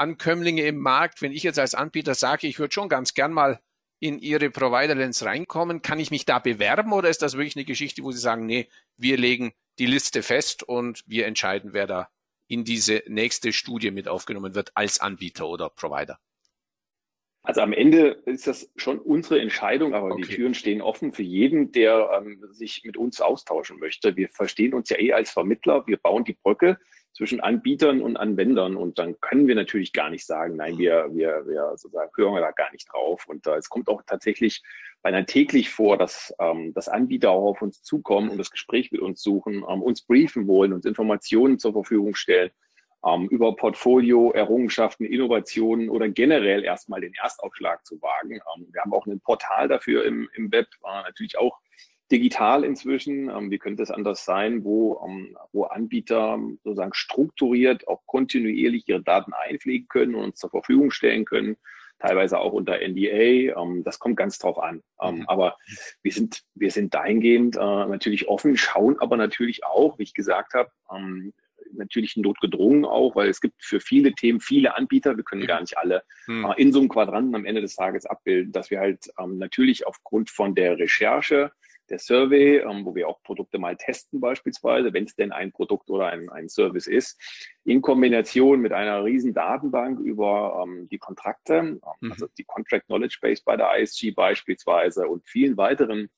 Neuankömmlinge 0.00 0.62
im 0.62 0.78
Markt. 0.78 1.22
Wenn 1.22 1.32
ich 1.32 1.42
jetzt 1.42 1.58
als 1.58 1.74
Anbieter 1.74 2.14
sage, 2.14 2.46
ich 2.46 2.58
würde 2.58 2.72
schon 2.72 2.88
ganz 2.88 3.14
gern 3.14 3.32
mal 3.32 3.60
in 4.00 4.18
Ihre 4.18 4.50
Provider-Lens 4.50 5.24
reinkommen, 5.24 5.82
kann 5.82 6.00
ich 6.00 6.10
mich 6.10 6.24
da 6.24 6.38
bewerben 6.38 6.92
oder 6.92 7.10
ist 7.10 7.22
das 7.22 7.34
wirklich 7.34 7.56
eine 7.56 7.66
Geschichte, 7.66 8.02
wo 8.02 8.10
Sie 8.12 8.18
sagen, 8.18 8.46
nee, 8.46 8.68
wir 8.96 9.18
legen 9.18 9.52
die 9.78 9.86
Liste 9.86 10.22
fest 10.22 10.62
und 10.62 11.04
wir 11.06 11.26
entscheiden, 11.26 11.74
wer 11.74 11.86
da 11.86 12.08
in 12.48 12.64
diese 12.64 13.02
nächste 13.06 13.52
Studie 13.52 13.90
mit 13.90 14.08
aufgenommen 14.08 14.54
wird 14.54 14.72
als 14.74 15.00
Anbieter 15.00 15.46
oder 15.46 15.68
Provider. 15.68 16.18
Also 17.42 17.62
am 17.62 17.72
Ende 17.72 18.22
ist 18.26 18.46
das 18.46 18.70
schon 18.76 18.98
unsere 18.98 19.40
Entscheidung, 19.40 19.94
aber 19.94 20.12
okay. 20.12 20.22
die 20.22 20.34
Türen 20.34 20.54
stehen 20.54 20.82
offen 20.82 21.12
für 21.12 21.22
jeden, 21.22 21.72
der 21.72 22.10
ähm, 22.14 22.42
sich 22.52 22.82
mit 22.84 22.96
uns 22.96 23.20
austauschen 23.20 23.78
möchte. 23.78 24.16
Wir 24.16 24.28
verstehen 24.28 24.74
uns 24.74 24.90
ja 24.90 24.98
eh 24.98 25.12
als 25.12 25.30
Vermittler. 25.30 25.86
Wir 25.86 25.96
bauen 25.96 26.24
die 26.24 26.34
Brücke 26.42 26.78
zwischen 27.12 27.40
Anbietern 27.40 28.00
und 28.02 28.16
Anwendern 28.16 28.76
und 28.76 28.98
dann 28.98 29.20
können 29.20 29.48
wir 29.48 29.54
natürlich 29.54 29.92
gar 29.92 30.10
nicht 30.10 30.24
sagen, 30.24 30.56
nein, 30.56 30.78
wir, 30.78 31.08
wir, 31.12 31.44
wir 31.46 31.70
sozusagen 31.76 32.10
hören 32.16 32.34
wir 32.34 32.40
da 32.40 32.52
gar 32.52 32.70
nicht 32.72 32.88
drauf. 32.92 33.26
Und 33.26 33.46
äh, 33.46 33.56
es 33.56 33.68
kommt 33.68 33.88
auch 33.88 34.02
tatsächlich 34.06 34.62
beinahe 35.02 35.26
täglich 35.26 35.70
vor, 35.70 35.98
dass, 35.98 36.34
ähm, 36.38 36.72
dass 36.74 36.88
Anbieter 36.88 37.30
auch 37.30 37.50
auf 37.50 37.62
uns 37.62 37.82
zukommen 37.82 38.30
und 38.30 38.38
das 38.38 38.50
Gespräch 38.50 38.92
mit 38.92 39.00
uns 39.00 39.22
suchen, 39.22 39.64
ähm, 39.68 39.82
uns 39.82 40.02
briefen 40.02 40.46
wollen, 40.46 40.72
uns 40.72 40.84
Informationen 40.84 41.58
zur 41.58 41.72
Verfügung 41.72 42.14
stellen 42.14 42.50
ähm, 43.04 43.28
über 43.28 43.56
Portfolio, 43.56 44.30
Errungenschaften, 44.32 45.04
Innovationen 45.04 45.88
oder 45.88 46.08
generell 46.08 46.64
erstmal 46.64 47.00
den 47.00 47.14
Erstaufschlag 47.14 47.84
zu 47.86 48.00
wagen. 48.02 48.34
Ähm, 48.34 48.68
wir 48.70 48.82
haben 48.82 48.92
auch 48.92 49.06
ein 49.06 49.20
Portal 49.20 49.68
dafür 49.68 50.04
im, 50.04 50.28
im 50.34 50.52
Web, 50.52 50.68
äh, 50.84 51.02
natürlich 51.02 51.38
auch 51.38 51.58
digital 52.10 52.64
inzwischen. 52.64 53.28
Ähm, 53.28 53.50
wie 53.50 53.58
könnte 53.58 53.82
es 53.82 53.90
anders 53.90 54.24
sein, 54.24 54.64
wo, 54.64 55.00
ähm, 55.06 55.36
wo 55.52 55.64
Anbieter 55.64 56.38
sozusagen 56.64 56.94
strukturiert 56.94 57.88
auch 57.88 58.02
kontinuierlich 58.06 58.88
ihre 58.88 59.02
Daten 59.02 59.32
einpflegen 59.32 59.88
können 59.88 60.14
und 60.14 60.24
uns 60.24 60.38
zur 60.38 60.50
Verfügung 60.50 60.90
stellen 60.90 61.24
können 61.24 61.56
teilweise 61.98 62.38
auch 62.38 62.54
unter 62.54 62.78
NDA. 62.80 63.60
Ähm, 63.60 63.84
das 63.84 63.98
kommt 63.98 64.16
ganz 64.16 64.38
drauf 64.38 64.58
an. 64.58 64.82
Mhm. 65.02 65.24
Aber 65.28 65.58
wir 66.02 66.12
sind, 66.12 66.42
wir 66.54 66.70
sind 66.70 66.94
dahingehend 66.94 67.56
äh, 67.56 67.60
natürlich 67.60 68.26
offen, 68.26 68.56
schauen 68.56 68.98
aber 69.00 69.18
natürlich 69.18 69.64
auch, 69.64 69.98
wie 69.98 70.04
ich 70.04 70.14
gesagt 70.14 70.54
habe, 70.54 70.70
natürlich 71.72 72.16
notgedrungen 72.16 72.84
auch, 72.84 73.14
weil 73.14 73.28
es 73.28 73.40
gibt 73.40 73.62
für 73.62 73.80
viele 73.80 74.12
Themen 74.12 74.40
viele 74.40 74.76
Anbieter. 74.76 75.16
Wir 75.16 75.24
können 75.24 75.46
gar 75.46 75.60
nicht 75.60 75.78
alle 75.78 76.02
mhm. 76.26 76.44
äh, 76.46 76.60
in 76.60 76.72
so 76.72 76.80
einem 76.80 76.88
Quadranten 76.88 77.34
am 77.34 77.44
Ende 77.44 77.60
des 77.60 77.76
Tages 77.76 78.06
abbilden, 78.06 78.52
dass 78.52 78.70
wir 78.70 78.80
halt 78.80 79.10
ähm, 79.18 79.38
natürlich 79.38 79.86
aufgrund 79.86 80.30
von 80.30 80.54
der 80.54 80.78
Recherche 80.78 81.52
der 81.90 81.98
Survey, 81.98 82.58
ähm, 82.58 82.84
wo 82.84 82.94
wir 82.94 83.08
auch 83.08 83.22
Produkte 83.22 83.58
mal 83.58 83.76
testen 83.76 84.20
beispielsweise, 84.20 84.92
wenn 84.92 85.04
es 85.04 85.14
denn 85.14 85.32
ein 85.32 85.52
Produkt 85.52 85.90
oder 85.90 86.08
ein, 86.08 86.28
ein 86.30 86.48
Service 86.48 86.86
ist, 86.86 87.20
in 87.64 87.82
Kombination 87.82 88.60
mit 88.60 88.72
einer 88.72 89.04
riesen 89.04 89.34
Datenbank 89.34 90.00
über 90.00 90.64
ähm, 90.64 90.88
die 90.88 90.98
Kontrakte, 90.98 91.54
ähm, 91.54 91.80
mhm. 92.00 92.12
also 92.12 92.26
die 92.38 92.44
Contract 92.44 92.86
Knowledge 92.86 93.18
Base 93.20 93.42
bei 93.44 93.56
der 93.56 93.78
ISG 93.78 94.12
beispielsweise 94.12 95.08
und 95.08 95.26
vielen 95.26 95.56
weiteren 95.56 96.08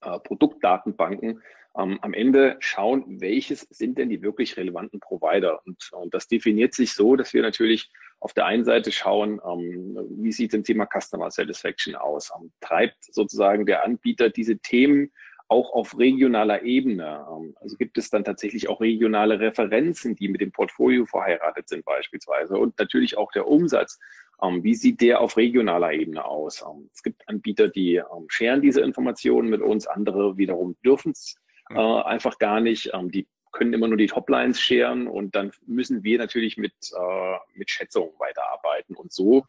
äh, 0.00 0.18
Produktdatenbanken, 0.20 1.42
ähm, 1.76 1.98
am 2.02 2.14
Ende 2.14 2.56
schauen, 2.60 3.20
welches 3.20 3.60
sind 3.70 3.98
denn 3.98 4.08
die 4.08 4.22
wirklich 4.22 4.56
relevanten 4.56 5.00
Provider. 5.00 5.60
Und, 5.66 5.90
und 5.92 6.14
das 6.14 6.28
definiert 6.28 6.74
sich 6.74 6.92
so, 6.92 7.16
dass 7.16 7.32
wir 7.34 7.42
natürlich 7.42 7.90
auf 8.20 8.34
der 8.34 8.46
einen 8.46 8.64
Seite 8.64 8.92
schauen, 8.92 9.40
ähm, 9.46 9.96
wie 10.10 10.32
sieht 10.32 10.52
denn 10.52 10.64
Thema 10.64 10.86
Customer 10.86 11.30
Satisfaction 11.30 11.94
aus? 11.94 12.32
Ähm, 12.38 12.52
treibt 12.60 13.04
sozusagen 13.12 13.66
der 13.66 13.84
Anbieter 13.84 14.30
diese 14.30 14.58
Themen 14.58 15.12
auch 15.48 15.72
auf 15.72 15.98
regionaler 15.98 16.62
Ebene? 16.62 17.26
Ähm, 17.30 17.54
also 17.60 17.76
gibt 17.76 17.96
es 17.96 18.10
dann 18.10 18.24
tatsächlich 18.24 18.68
auch 18.68 18.80
regionale 18.80 19.38
Referenzen, 19.38 20.16
die 20.16 20.28
mit 20.28 20.40
dem 20.40 20.52
Portfolio 20.52 21.06
verheiratet 21.06 21.68
sind 21.68 21.84
beispielsweise 21.84 22.56
und 22.58 22.78
natürlich 22.78 23.16
auch 23.16 23.30
der 23.32 23.46
Umsatz 23.46 23.98
wie 24.40 24.74
sieht 24.74 25.00
der 25.00 25.20
auf 25.20 25.36
regionaler 25.36 25.92
Ebene 25.92 26.24
aus? 26.24 26.64
Es 26.92 27.02
gibt 27.02 27.28
Anbieter, 27.28 27.68
die 27.68 28.00
scheren 28.28 28.62
diese 28.62 28.80
Informationen 28.82 29.50
mit 29.50 29.60
uns, 29.60 29.88
andere 29.88 30.36
wiederum 30.36 30.76
dürfen 30.84 31.10
es 31.10 31.34
äh, 31.70 31.74
einfach 31.74 32.38
gar 32.38 32.60
nicht. 32.60 32.92
Die 33.06 33.26
können 33.52 33.72
immer 33.72 33.88
nur 33.88 33.96
die 33.96 34.06
Toplines 34.06 34.60
scheren 34.60 35.06
und 35.06 35.34
dann 35.34 35.52
müssen 35.66 36.04
wir 36.04 36.18
natürlich 36.18 36.56
mit, 36.56 36.72
äh, 36.96 37.36
mit 37.54 37.70
Schätzungen 37.70 38.12
weiterarbeiten. 38.18 38.96
Und 38.96 39.12
so 39.12 39.44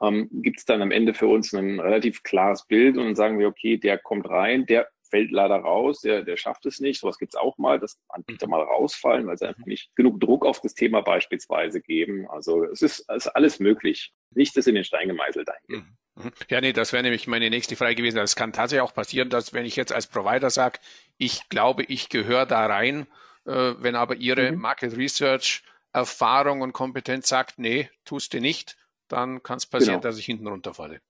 ähm, 0.00 0.28
gibt 0.30 0.58
es 0.58 0.64
dann 0.64 0.82
am 0.82 0.90
Ende 0.90 1.14
für 1.14 1.26
uns 1.26 1.52
ein 1.54 1.80
relativ 1.80 2.22
klares 2.22 2.66
Bild 2.66 2.96
und 2.96 3.04
dann 3.04 3.14
sagen 3.14 3.38
wir, 3.38 3.48
okay, 3.48 3.76
der 3.76 3.98
kommt 3.98 4.28
rein, 4.28 4.66
der 4.66 4.88
fällt 5.14 5.30
leider 5.30 5.56
raus, 5.56 6.00
der, 6.00 6.22
der 6.22 6.36
schafft 6.36 6.66
es 6.66 6.80
nicht. 6.80 7.00
Sowas 7.00 7.18
gibt 7.18 7.34
es 7.34 7.40
auch 7.40 7.56
mal, 7.56 7.78
dass 7.78 8.00
Anbieter 8.08 8.48
mal 8.48 8.62
rausfallen, 8.62 9.26
weil 9.26 9.38
sie 9.38 9.46
einfach 9.46 9.66
nicht 9.66 9.94
genug 9.94 10.18
Druck 10.18 10.44
auf 10.44 10.60
das 10.60 10.74
Thema 10.74 11.02
beispielsweise 11.02 11.80
geben. 11.80 12.28
Also 12.28 12.64
es 12.64 12.82
ist, 12.82 13.04
es 13.08 13.26
ist 13.26 13.28
alles 13.28 13.60
möglich. 13.60 14.12
Nicht, 14.30 14.56
dass 14.56 14.66
in 14.66 14.74
den 14.74 14.82
Stein 14.84 15.08
gemeißelt 15.08 15.48
eingeht. 15.48 15.84
Mhm. 15.84 15.96
Mhm. 16.16 16.32
Ja, 16.48 16.60
nee, 16.60 16.72
das 16.72 16.92
wäre 16.92 17.02
nämlich 17.02 17.26
meine 17.26 17.50
nächste 17.50 17.76
Frage 17.76 17.94
gewesen. 17.94 18.18
Es 18.18 18.36
kann 18.36 18.52
tatsächlich 18.52 18.82
auch 18.82 18.94
passieren, 18.94 19.30
dass 19.30 19.52
wenn 19.52 19.66
ich 19.66 19.76
jetzt 19.76 19.92
als 19.92 20.06
Provider 20.06 20.50
sage, 20.50 20.78
ich 21.16 21.48
glaube, 21.48 21.84
ich 21.84 22.08
gehöre 22.08 22.46
da 22.46 22.66
rein, 22.66 23.06
wenn 23.44 23.94
aber 23.94 24.16
Ihre 24.16 24.52
mhm. 24.52 24.60
Market 24.60 24.96
Research 24.96 25.62
Erfahrung 25.92 26.60
und 26.60 26.72
Kompetenz 26.72 27.28
sagt, 27.28 27.58
nee, 27.58 27.88
tust 28.04 28.34
du 28.34 28.40
nicht, 28.40 28.76
dann 29.08 29.42
kann 29.42 29.58
es 29.58 29.66
passieren, 29.66 30.00
genau. 30.00 30.02
dass 30.02 30.18
ich 30.18 30.26
hinten 30.26 30.48
runterfalle. 30.48 31.00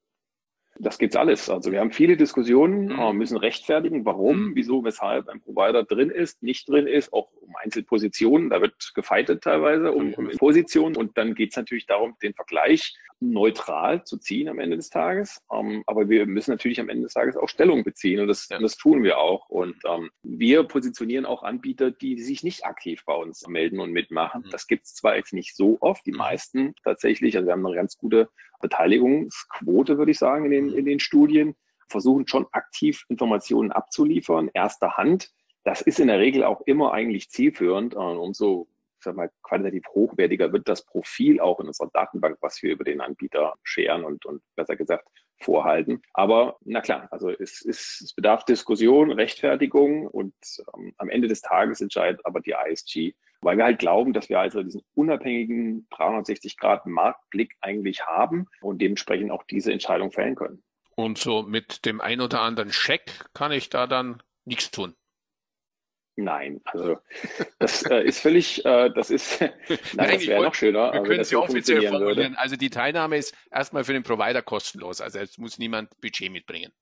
Das 0.78 0.98
gibt's 0.98 1.14
alles. 1.14 1.48
Also 1.48 1.70
wir 1.70 1.80
haben 1.80 1.92
viele 1.92 2.16
Diskussionen, 2.16 2.86
mhm. 2.86 2.98
Äh, 2.98 3.12
müssen 3.12 3.36
rechtfertigen, 3.36 4.04
warum, 4.04 4.48
mhm. 4.48 4.56
wieso, 4.56 4.84
weshalb 4.84 5.28
ein 5.28 5.40
Provider 5.40 5.84
drin 5.84 6.10
ist, 6.10 6.42
nicht 6.42 6.68
drin 6.68 6.86
ist, 6.86 7.12
auch 7.12 7.30
um 7.40 7.54
Einzelpositionen. 7.62 8.50
Da 8.50 8.60
wird 8.60 8.92
gefeitet 8.94 9.44
teilweise 9.44 9.92
um, 9.92 10.12
um. 10.14 10.28
Positionen. 10.36 10.96
Und 10.96 11.16
dann 11.16 11.34
geht's 11.34 11.56
natürlich 11.56 11.86
darum, 11.86 12.16
den 12.22 12.34
Vergleich 12.34 12.96
neutral 13.30 14.04
zu 14.04 14.18
ziehen 14.18 14.48
am 14.48 14.58
Ende 14.58 14.76
des 14.76 14.90
Tages. 14.90 15.40
Ähm, 15.52 15.82
aber 15.86 16.08
wir 16.08 16.26
müssen 16.26 16.50
natürlich 16.50 16.80
am 16.80 16.88
Ende 16.88 17.04
des 17.04 17.14
Tages 17.14 17.36
auch 17.36 17.48
Stellung 17.48 17.84
beziehen 17.84 18.20
und 18.20 18.28
das, 18.28 18.48
ja. 18.48 18.58
das 18.58 18.76
tun 18.76 19.02
wir 19.02 19.18
auch. 19.18 19.48
Und 19.48 19.76
ähm, 19.86 20.10
wir 20.22 20.64
positionieren 20.64 21.26
auch 21.26 21.42
Anbieter, 21.42 21.90
die 21.90 22.20
sich 22.20 22.42
nicht 22.42 22.64
aktiv 22.64 23.02
bei 23.06 23.14
uns 23.14 23.46
melden 23.46 23.80
und 23.80 23.92
mitmachen. 23.92 24.42
Mhm. 24.46 24.50
Das 24.50 24.66
gibt's 24.66 24.94
zwar 24.94 25.16
jetzt 25.16 25.32
nicht 25.32 25.56
so 25.56 25.78
oft, 25.80 26.04
die 26.06 26.12
mhm. 26.12 26.18
meisten 26.18 26.74
tatsächlich. 26.84 27.36
Also 27.36 27.46
wir 27.46 27.52
haben 27.52 27.66
eine 27.66 27.76
ganz 27.76 27.96
gute 27.96 28.28
Beteiligungsquote, 28.60 29.98
würde 29.98 30.12
ich 30.12 30.18
sagen, 30.18 30.46
in 30.46 30.50
den, 30.50 30.72
in 30.72 30.84
den 30.84 31.00
Studien, 31.00 31.54
versuchen 31.88 32.26
schon 32.26 32.46
aktiv 32.52 33.04
Informationen 33.08 33.70
abzuliefern, 33.70 34.50
erster 34.52 34.96
Hand. 34.96 35.30
Das 35.64 35.80
ist 35.80 36.00
in 36.00 36.08
der 36.08 36.18
Regel 36.18 36.44
auch 36.44 36.62
immer 36.62 36.92
eigentlich 36.92 37.30
zielführend. 37.30 37.94
Und 37.94 38.16
umso 38.16 38.68
sag 39.04 39.16
mal, 39.16 39.30
qualitativ 39.42 39.84
hochwertiger 39.94 40.52
wird 40.52 40.68
das 40.68 40.84
Profil 40.84 41.40
auch 41.40 41.60
in 41.60 41.68
unserer 41.68 41.90
Datenbank, 41.92 42.38
was 42.40 42.62
wir 42.62 42.72
über 42.72 42.84
den 42.84 43.00
Anbieter 43.00 43.54
scheren 43.62 44.04
und, 44.04 44.26
und 44.26 44.42
besser 44.56 44.76
gesagt 44.76 45.06
vorhalten. 45.40 46.02
Aber 46.12 46.56
na 46.64 46.80
klar, 46.80 47.08
also 47.10 47.30
es, 47.30 47.64
es, 47.64 48.00
es 48.02 48.12
bedarf 48.14 48.44
Diskussion, 48.44 49.10
Rechtfertigung 49.10 50.06
und 50.06 50.34
ähm, 50.74 50.94
am 50.98 51.08
Ende 51.08 51.28
des 51.28 51.42
Tages 51.42 51.80
entscheidet 51.80 52.20
aber 52.24 52.40
die 52.40 52.54
ISG, 52.68 53.14
weil 53.40 53.56
wir 53.56 53.64
halt 53.64 53.78
glauben, 53.78 54.12
dass 54.12 54.28
wir 54.28 54.40
also 54.40 54.62
diesen 54.62 54.82
unabhängigen 54.94 55.86
360 55.90 56.56
Grad 56.56 56.86
Marktblick 56.86 57.54
eigentlich 57.60 58.06
haben 58.06 58.46
und 58.60 58.80
dementsprechend 58.80 59.30
auch 59.30 59.44
diese 59.44 59.72
Entscheidung 59.72 60.10
fällen 60.12 60.34
können. 60.34 60.62
Und 60.96 61.18
so 61.18 61.42
mit 61.42 61.84
dem 61.84 62.00
ein 62.00 62.20
oder 62.20 62.40
anderen 62.40 62.72
Scheck 62.72 63.26
kann 63.34 63.52
ich 63.52 63.68
da 63.68 63.86
dann 63.86 64.22
nichts 64.44 64.70
tun. 64.70 64.94
Nein, 66.16 66.60
also 66.64 66.98
das 67.58 67.82
äh, 67.90 68.04
ist 68.04 68.20
völlig, 68.20 68.64
äh, 68.64 68.90
das 68.90 69.10
ist, 69.10 69.40
nein, 69.40 69.50
nein 69.94 70.10
das 70.12 70.26
wäre 70.26 70.44
noch 70.44 70.54
schöner. 70.54 70.92
Wir 70.92 71.02
können 71.02 71.20
es 71.20 71.30
ja 71.30 71.38
offiziell 71.38 71.82
formulieren. 71.82 72.16
Würde. 72.16 72.38
Also 72.38 72.56
die 72.56 72.70
Teilnahme 72.70 73.16
ist 73.16 73.34
erstmal 73.50 73.82
für 73.82 73.92
den 73.92 74.04
Provider 74.04 74.40
kostenlos. 74.40 75.00
Also 75.00 75.18
es 75.18 75.38
muss 75.38 75.58
niemand 75.58 75.90
Budget 76.00 76.30
mitbringen. 76.30 76.72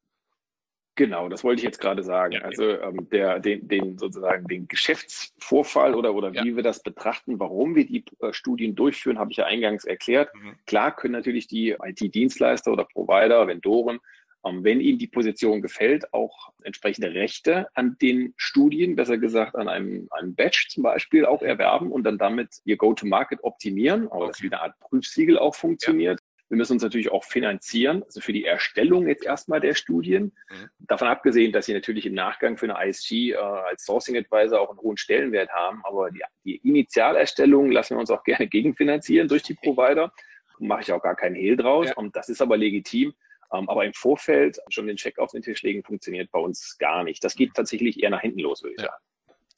Genau, 0.95 1.31
das 1.31 1.43
wollte 1.43 1.61
ich 1.61 1.65
jetzt 1.65 1.81
gerade 1.81 2.03
sagen. 2.03 2.35
Ja, 2.35 2.41
also 2.41 2.65
ähm, 2.65 3.09
der, 3.11 3.41
den, 3.41 3.67
den 3.67 3.97
sozusagen 3.97 4.47
den 4.47 4.69
Geschäftsvorfall 4.69 5.95
oder 5.95 6.15
oder 6.15 6.31
ja. 6.33 6.45
wie 6.45 6.55
wir 6.55 6.63
das 6.63 6.83
betrachten, 6.83 7.41
warum 7.41 7.75
wir 7.75 7.87
die 7.87 8.05
äh, 8.21 8.35
Studien 8.35 8.75
durchführen, 8.75 9.19
habe 9.19 9.31
ich 9.31 9.39
ja 9.39 9.47
eingangs 9.47 9.85
erklärt. 9.85 10.35
Mhm. 10.35 10.57
Klar 10.67 10.95
können 10.95 11.13
natürlich 11.13 11.47
die 11.47 11.71
IT-Dienstleister 11.83 12.71
oder 12.71 12.85
Provider, 12.85 13.47
Vendoren 13.47 14.01
wenn 14.43 14.81
Ihnen 14.81 14.99
die 14.99 15.07
Position 15.07 15.63
gefällt, 15.63 16.13
auch 16.13 16.53
entsprechende 16.63 17.15
Rechte 17.15 17.69
an 17.75 17.97
den 18.03 18.35
Studien, 18.37 18.97
besser 18.97 19.19
gesagt 19.19 19.55
an 19.55 19.69
einem, 19.69 20.09
einem 20.11 20.35
Badge 20.35 20.67
zum 20.69 20.83
Beispiel 20.83 21.25
auch 21.25 21.43
erwerben 21.43 21.93
und 21.93 22.05
dann 22.05 22.19
damit 22.19 22.61
Ihr 22.65 22.77
Go-to-Market 22.77 23.45
optimieren, 23.45 24.07
aber 24.07 24.23
okay. 24.23 24.29
das 24.29 24.43
wie 24.43 24.47
eine 24.47 24.61
Art 24.61 24.79
Prüfsiegel 24.81 25.39
auch 25.39 25.55
funktioniert. 25.55 26.21
Ja. 26.21 26.27
Wir 26.49 26.59
müssen 26.59 26.75
uns 26.75 26.83
natürlich 26.83 27.11
auch 27.11 27.25
finanzieren, 27.25 28.03
also 28.03 28.21
für 28.21 28.35
die 28.35 28.45
Erstellung 28.45 29.09
jetzt 29.09 29.25
erstmal 29.25 29.61
der 29.61 29.75
Studien. 29.75 30.25
Mhm. 30.51 30.69
Davon 30.81 31.09
abgesehen, 31.09 31.51
dass 31.51 31.65
sie 31.65 31.73
natürlich 31.73 32.05
im 32.05 32.13
Nachgang 32.13 32.59
für 32.59 32.67
eine 32.67 32.89
ISG 32.91 33.31
äh, 33.31 33.37
als 33.37 33.87
Sourcing 33.87 34.19
Advisor 34.19 34.61
auch 34.61 34.69
einen 34.69 34.81
hohen 34.81 34.99
Stellenwert 34.99 35.51
haben, 35.51 35.81
aber 35.85 36.11
die, 36.11 36.21
die 36.45 36.57
Initialerstellung 36.57 37.71
lassen 37.71 37.95
wir 37.95 38.01
uns 38.01 38.11
auch 38.11 38.23
gerne 38.25 38.49
gegenfinanzieren 38.49 39.29
durch 39.29 39.43
die 39.43 39.55
Provider. 39.55 40.13
Mache 40.59 40.83
ich 40.83 40.93
auch 40.93 41.03
gar 41.03 41.17
keinen 41.17 41.37
Hehl 41.37 41.57
draus. 41.57 41.87
Ja. 41.87 41.95
Und 41.95 42.15
das 42.17 42.29
ist 42.29 42.43
aber 42.43 42.57
legitim. 42.57 43.15
Ähm, 43.53 43.69
aber 43.69 43.85
im 43.85 43.93
Vorfeld 43.93 44.59
schon 44.69 44.87
den 44.87 44.97
Check 44.97 45.19
auf 45.19 45.33
den 45.33 45.43
Tisch 45.43 45.63
legen 45.63 45.83
funktioniert 45.83 46.31
bei 46.31 46.39
uns 46.39 46.77
gar 46.79 47.05
nicht. 47.05 47.23
Das 47.23 47.35
geht 47.35 47.55
tatsächlich 47.55 48.03
eher 48.03 48.11
nach 48.11 48.21
hinten 48.21 48.41
los, 48.41 48.63
würde 48.63 48.75
ich 48.75 48.83
ja. 48.83 48.89
sagen. 48.89 49.05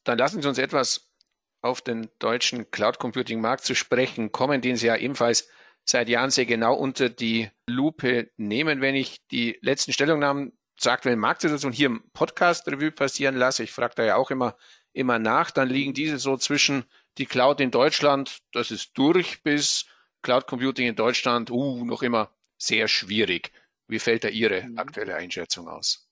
Dann 0.05 0.19
lassen 0.19 0.43
Sie 0.43 0.49
uns 0.49 0.59
etwas 0.59 1.11
auf 1.63 1.81
den 1.81 2.09
deutschen 2.19 2.71
Cloud 2.71 2.99
Computing 2.99 3.41
Markt 3.41 3.65
zu 3.65 3.75
sprechen 3.75 4.33
kommen, 4.33 4.61
den 4.61 4.77
Sie 4.77 4.87
ja 4.87 4.97
ebenfalls 4.97 5.49
seit 5.85 6.09
Jahren 6.09 6.31
sehr 6.31 6.47
genau 6.47 6.75
unter 6.75 7.09
die 7.09 7.51
Lupe 7.67 8.31
nehmen. 8.37 8.81
Wenn 8.81 8.95
ich 8.95 9.27
die 9.29 9.59
letzten 9.63 9.93
Stellungnahmen 9.93 10.53
zur 10.77 10.93
aktuellen 10.93 11.19
Marktsituation 11.19 11.73
hier 11.73 11.87
im 11.87 12.03
Podcast 12.13 12.67
Revue 12.69 12.91
passieren 12.91 13.37
lasse, 13.37 13.63
ich 13.63 13.73
frage 13.73 13.95
da 13.97 14.05
ja 14.05 14.17
auch 14.17 14.31
immer, 14.31 14.57
immer 14.93 15.19
nach, 15.19 15.51
dann 15.51 15.69
liegen 15.69 15.95
diese 15.95 16.19
so 16.19 16.37
zwischen 16.37 16.85
die 17.19 17.27
Cloud 17.27 17.61
in 17.61 17.71
Deutschland, 17.71 18.39
das 18.53 18.71
ist 18.71 18.93
durch, 18.99 19.43
bis 19.43 19.87
Cloud 20.23 20.47
Computing 20.47 20.89
in 20.89 20.97
Deutschland, 20.97 21.51
uh, 21.51 21.85
noch 21.85 22.03
immer 22.03 22.31
sehr 22.59 22.89
schwierig. 22.89 23.53
Wie 23.95 24.01
fällt 24.01 24.25
da 24.25 24.29
Ihre 24.29 24.65
mhm. 24.65 24.77
aktuelle 24.77 25.15
Einschätzung 25.15 25.69
aus? 25.69 26.11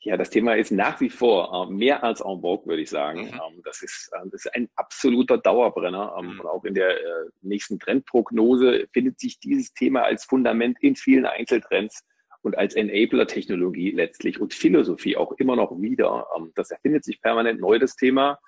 Ja, 0.00 0.16
das 0.16 0.28
Thema 0.28 0.56
ist 0.56 0.72
nach 0.72 1.00
wie 1.00 1.08
vor 1.08 1.68
äh, 1.68 1.72
mehr 1.72 2.02
als 2.02 2.20
en 2.20 2.40
vogue, 2.40 2.66
würde 2.66 2.82
ich 2.82 2.90
sagen. 2.90 3.26
Mhm. 3.26 3.34
Ähm, 3.34 3.62
das, 3.62 3.80
ist, 3.80 4.10
äh, 4.12 4.18
das 4.24 4.44
ist 4.44 4.54
ein 4.56 4.68
absoluter 4.74 5.38
Dauerbrenner. 5.38 6.16
Ähm, 6.18 6.32
mhm. 6.32 6.40
Und 6.40 6.46
auch 6.46 6.64
in 6.64 6.74
der 6.74 6.98
äh, 6.98 7.28
nächsten 7.42 7.78
Trendprognose 7.78 8.88
findet 8.92 9.20
sich 9.20 9.38
dieses 9.38 9.72
Thema 9.72 10.02
als 10.02 10.24
Fundament 10.24 10.78
in 10.80 10.96
vielen 10.96 11.26
Einzeltrends 11.26 12.02
und 12.42 12.58
als 12.58 12.74
Enabler-Technologie 12.74 13.92
letztlich 13.92 14.40
und 14.40 14.52
Philosophie 14.52 15.16
auch 15.16 15.30
immer 15.34 15.54
noch 15.54 15.80
wieder. 15.80 16.26
Ähm, 16.36 16.50
das 16.56 16.72
erfindet 16.72 17.04
sich 17.04 17.22
permanent 17.22 17.60
neu, 17.60 17.78
das 17.78 17.94
Thema. 17.94 18.40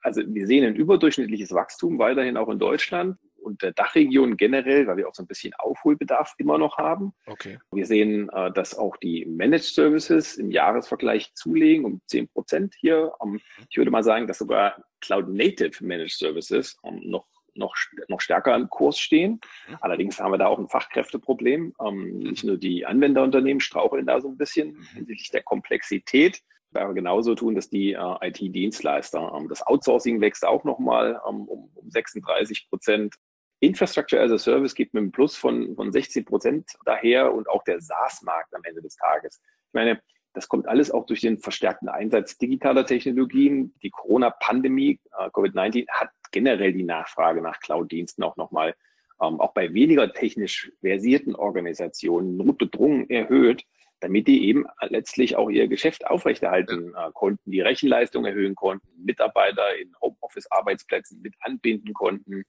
Also 0.00 0.20
wir 0.26 0.46
sehen 0.46 0.66
ein 0.66 0.76
überdurchschnittliches 0.76 1.54
Wachstum 1.54 1.98
weiterhin 1.98 2.36
auch 2.36 2.50
in 2.50 2.58
Deutschland 2.58 3.16
und 3.46 3.62
der 3.62 3.72
Dachregion 3.72 4.36
generell, 4.36 4.86
weil 4.86 4.96
wir 4.98 5.08
auch 5.08 5.14
so 5.14 5.22
ein 5.22 5.26
bisschen 5.26 5.54
Aufholbedarf 5.54 6.34
immer 6.38 6.58
noch 6.58 6.76
haben. 6.78 7.14
Okay. 7.26 7.58
Wir 7.72 7.86
sehen, 7.86 8.28
äh, 8.30 8.52
dass 8.52 8.76
auch 8.76 8.96
die 8.96 9.24
Managed 9.24 9.74
Services 9.74 10.36
im 10.36 10.50
Jahresvergleich 10.50 11.32
zulegen 11.34 11.84
um 11.84 12.00
10 12.06 12.28
Prozent 12.28 12.74
hier. 12.78 13.12
Ähm, 13.22 13.40
ich 13.70 13.78
würde 13.78 13.90
mal 13.90 14.02
sagen, 14.02 14.26
dass 14.26 14.38
sogar 14.38 14.82
Cloud 15.00 15.28
Native 15.28 15.84
Managed 15.84 16.18
Services 16.18 16.76
ähm, 16.84 17.00
noch 17.04 17.26
noch, 17.58 17.74
noch 18.08 18.20
stärker 18.20 18.54
im 18.54 18.68
Kurs 18.68 18.98
stehen. 18.98 19.40
Mhm. 19.68 19.76
Allerdings 19.80 20.20
haben 20.20 20.32
wir 20.32 20.36
da 20.36 20.46
auch 20.46 20.58
ein 20.58 20.68
Fachkräfteproblem. 20.68 21.72
Ähm, 21.80 21.94
mhm. 21.94 22.18
Nicht 22.18 22.44
nur 22.44 22.58
die 22.58 22.84
Anwenderunternehmen 22.84 23.60
straucheln 23.60 24.04
da 24.04 24.20
so 24.20 24.28
ein 24.28 24.36
bisschen 24.36 24.74
mhm. 24.74 24.82
hinsichtlich 24.94 25.30
der 25.30 25.42
Komplexität. 25.42 26.42
Wir 26.70 26.92
genauso 26.92 27.34
tun, 27.34 27.54
dass 27.54 27.70
die 27.70 27.92
äh, 27.92 28.16
IT-Dienstleister. 28.20 29.32
Ähm, 29.36 29.48
das 29.48 29.66
Outsourcing 29.66 30.20
wächst 30.20 30.46
auch 30.46 30.64
nochmal 30.64 31.20
ähm, 31.28 31.42
um, 31.48 31.70
um 31.74 31.90
36 31.90 32.68
Prozent. 32.68 33.14
Infrastructure 33.60 34.22
as 34.22 34.30
a 34.30 34.38
Service 34.38 34.74
geht 34.74 34.92
mit 34.92 35.02
einem 35.02 35.12
Plus 35.12 35.36
von, 35.36 35.74
von 35.74 35.92
16 35.92 36.24
Prozent 36.24 36.70
daher 36.84 37.32
und 37.32 37.48
auch 37.48 37.64
der 37.64 37.80
SaaS-Markt 37.80 38.54
am 38.54 38.62
Ende 38.64 38.82
des 38.82 38.96
Tages. 38.96 39.40
Ich 39.68 39.74
meine, 39.74 40.00
das 40.34 40.48
kommt 40.48 40.68
alles 40.68 40.90
auch 40.90 41.06
durch 41.06 41.22
den 41.22 41.38
verstärkten 41.38 41.88
Einsatz 41.88 42.36
digitaler 42.36 42.84
Technologien. 42.84 43.74
Die 43.82 43.88
Corona-Pandemie, 43.88 45.00
äh, 45.18 45.30
Covid-19, 45.30 45.88
hat 45.88 46.10
generell 46.30 46.74
die 46.74 46.82
Nachfrage 46.82 47.40
nach 47.40 47.58
Cloud-Diensten 47.60 48.22
auch 48.22 48.36
nochmal, 48.36 48.74
ähm, 49.22 49.40
auch 49.40 49.54
bei 49.54 49.72
weniger 49.72 50.12
technisch 50.12 50.70
versierten 50.80 51.34
Organisationen 51.34 52.36
notgedrungen 52.36 53.08
erhöht, 53.08 53.64
damit 54.00 54.28
die 54.28 54.46
eben 54.46 54.66
letztlich 54.82 55.36
auch 55.36 55.48
ihr 55.48 55.68
Geschäft 55.68 56.06
aufrechterhalten 56.06 56.94
äh, 56.94 57.10
konnten, 57.14 57.50
die 57.50 57.62
Rechenleistung 57.62 58.26
erhöhen 58.26 58.54
konnten, 58.54 58.86
Mitarbeiter 59.02 59.74
in 59.78 59.94
Homeoffice-Arbeitsplätzen 60.02 61.22
mit 61.22 61.34
anbinden 61.40 61.94
konnten, 61.94 62.44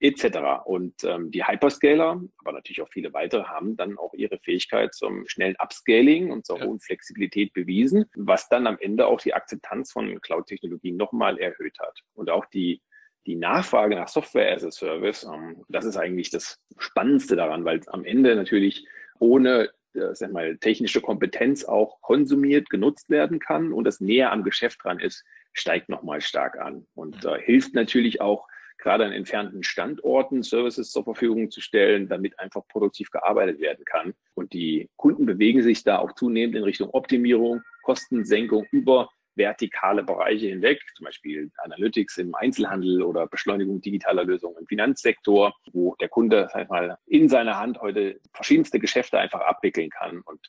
etc. 0.00 0.64
Und 0.64 1.04
ähm, 1.04 1.30
die 1.30 1.44
Hyperscaler, 1.44 2.20
aber 2.38 2.52
natürlich 2.52 2.82
auch 2.82 2.90
viele 2.90 3.12
weitere, 3.12 3.44
haben 3.44 3.76
dann 3.76 3.96
auch 3.98 4.12
ihre 4.14 4.38
Fähigkeit 4.38 4.94
zum 4.94 5.26
schnellen 5.26 5.56
Upscaling 5.58 6.30
und 6.30 6.46
zur 6.46 6.58
ja. 6.58 6.66
hohen 6.66 6.80
Flexibilität 6.80 7.52
bewiesen, 7.52 8.06
was 8.14 8.48
dann 8.48 8.66
am 8.66 8.78
Ende 8.80 9.06
auch 9.06 9.20
die 9.20 9.34
Akzeptanz 9.34 9.92
von 9.92 10.20
Cloud-Technologien 10.20 10.96
nochmal 10.96 11.38
erhöht 11.38 11.78
hat. 11.80 11.98
Und 12.14 12.30
auch 12.30 12.44
die, 12.46 12.82
die 13.26 13.36
Nachfrage 13.36 13.96
nach 13.96 14.08
Software 14.08 14.52
as 14.52 14.64
a 14.64 14.70
Service, 14.70 15.24
ähm, 15.24 15.64
das 15.68 15.84
ist 15.84 15.96
eigentlich 15.96 16.30
das 16.30 16.60
Spannendste 16.76 17.36
daran, 17.36 17.64
weil 17.64 17.80
am 17.86 18.04
Ende 18.04 18.36
natürlich 18.36 18.86
ohne 19.18 19.70
äh, 19.94 20.14
sag 20.14 20.32
mal, 20.32 20.58
technische 20.58 21.00
Kompetenz 21.00 21.64
auch 21.64 22.02
konsumiert, 22.02 22.68
genutzt 22.68 23.08
werden 23.08 23.38
kann 23.38 23.72
und 23.72 23.84
das 23.84 24.00
näher 24.00 24.30
am 24.30 24.44
Geschäft 24.44 24.84
dran 24.84 25.00
ist, 25.00 25.24
steigt 25.54 25.88
nochmal 25.88 26.20
stark 26.20 26.58
an 26.58 26.86
und 26.94 27.24
äh, 27.24 27.40
hilft 27.40 27.74
natürlich 27.74 28.20
auch 28.20 28.46
gerade 28.78 29.04
an 29.04 29.12
entfernten 29.12 29.62
Standorten 29.62 30.42
Services 30.42 30.90
zur 30.90 31.04
Verfügung 31.04 31.50
zu 31.50 31.60
stellen, 31.60 32.08
damit 32.08 32.38
einfach 32.38 32.66
produktiv 32.68 33.10
gearbeitet 33.10 33.60
werden 33.60 33.84
kann. 33.84 34.14
Und 34.34 34.52
die 34.52 34.88
Kunden 34.96 35.26
bewegen 35.26 35.62
sich 35.62 35.84
da 35.84 35.98
auch 35.98 36.12
zunehmend 36.12 36.56
in 36.56 36.62
Richtung 36.62 36.90
Optimierung, 36.90 37.62
Kostensenkung 37.82 38.66
über 38.70 39.08
vertikale 39.36 40.02
Bereiche 40.02 40.48
hinweg, 40.48 40.80
zum 40.96 41.04
Beispiel 41.04 41.50
Analytics 41.58 42.18
im 42.18 42.34
Einzelhandel 42.34 43.02
oder 43.02 43.26
Beschleunigung 43.26 43.80
digitaler 43.80 44.24
Lösungen 44.24 44.56
im 44.58 44.66
Finanzsektor, 44.66 45.54
wo 45.72 45.94
der 45.96 46.08
Kunde 46.08 46.48
sag 46.52 46.70
mal, 46.70 46.98
in 47.06 47.28
seiner 47.28 47.58
Hand 47.58 47.80
heute 47.80 48.18
verschiedenste 48.32 48.78
Geschäfte 48.78 49.18
einfach 49.18 49.40
abwickeln 49.40 49.90
kann. 49.90 50.22
Und 50.22 50.40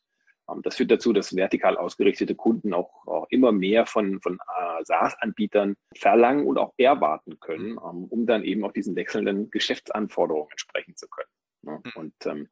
das 0.62 0.76
führt 0.76 0.92
dazu, 0.92 1.14
dass 1.14 1.36
vertikal 1.36 1.78
ausgerichtete 1.78 2.36
Kunden 2.36 2.74
auch, 2.74 3.06
auch 3.06 3.28
immer 3.30 3.52
mehr 3.52 3.86
von, 3.86 4.22
von 4.22 4.36
äh, 4.36 4.84
SaaS-Anbietern 4.86 5.76
verlangen 5.96 6.46
und 6.46 6.58
auch 6.58 6.74
erwarten 6.78 7.40
können, 7.40 7.72
mhm. 7.72 7.80
ähm, 7.84 8.04
um 8.06 8.26
dann 8.26 8.44
eben 8.44 8.64
auch 8.64 8.72
diesen 8.72 8.96
wechselnden 8.96 9.50
Geschäftsanforderungen 9.52 10.50
entsprechen 10.52 10.96
zu 10.96 11.08
können. 11.08 11.30
Ne? 11.64 11.82
Mhm. 11.84 11.92
Und 11.96 12.26
ähm, 12.26 12.48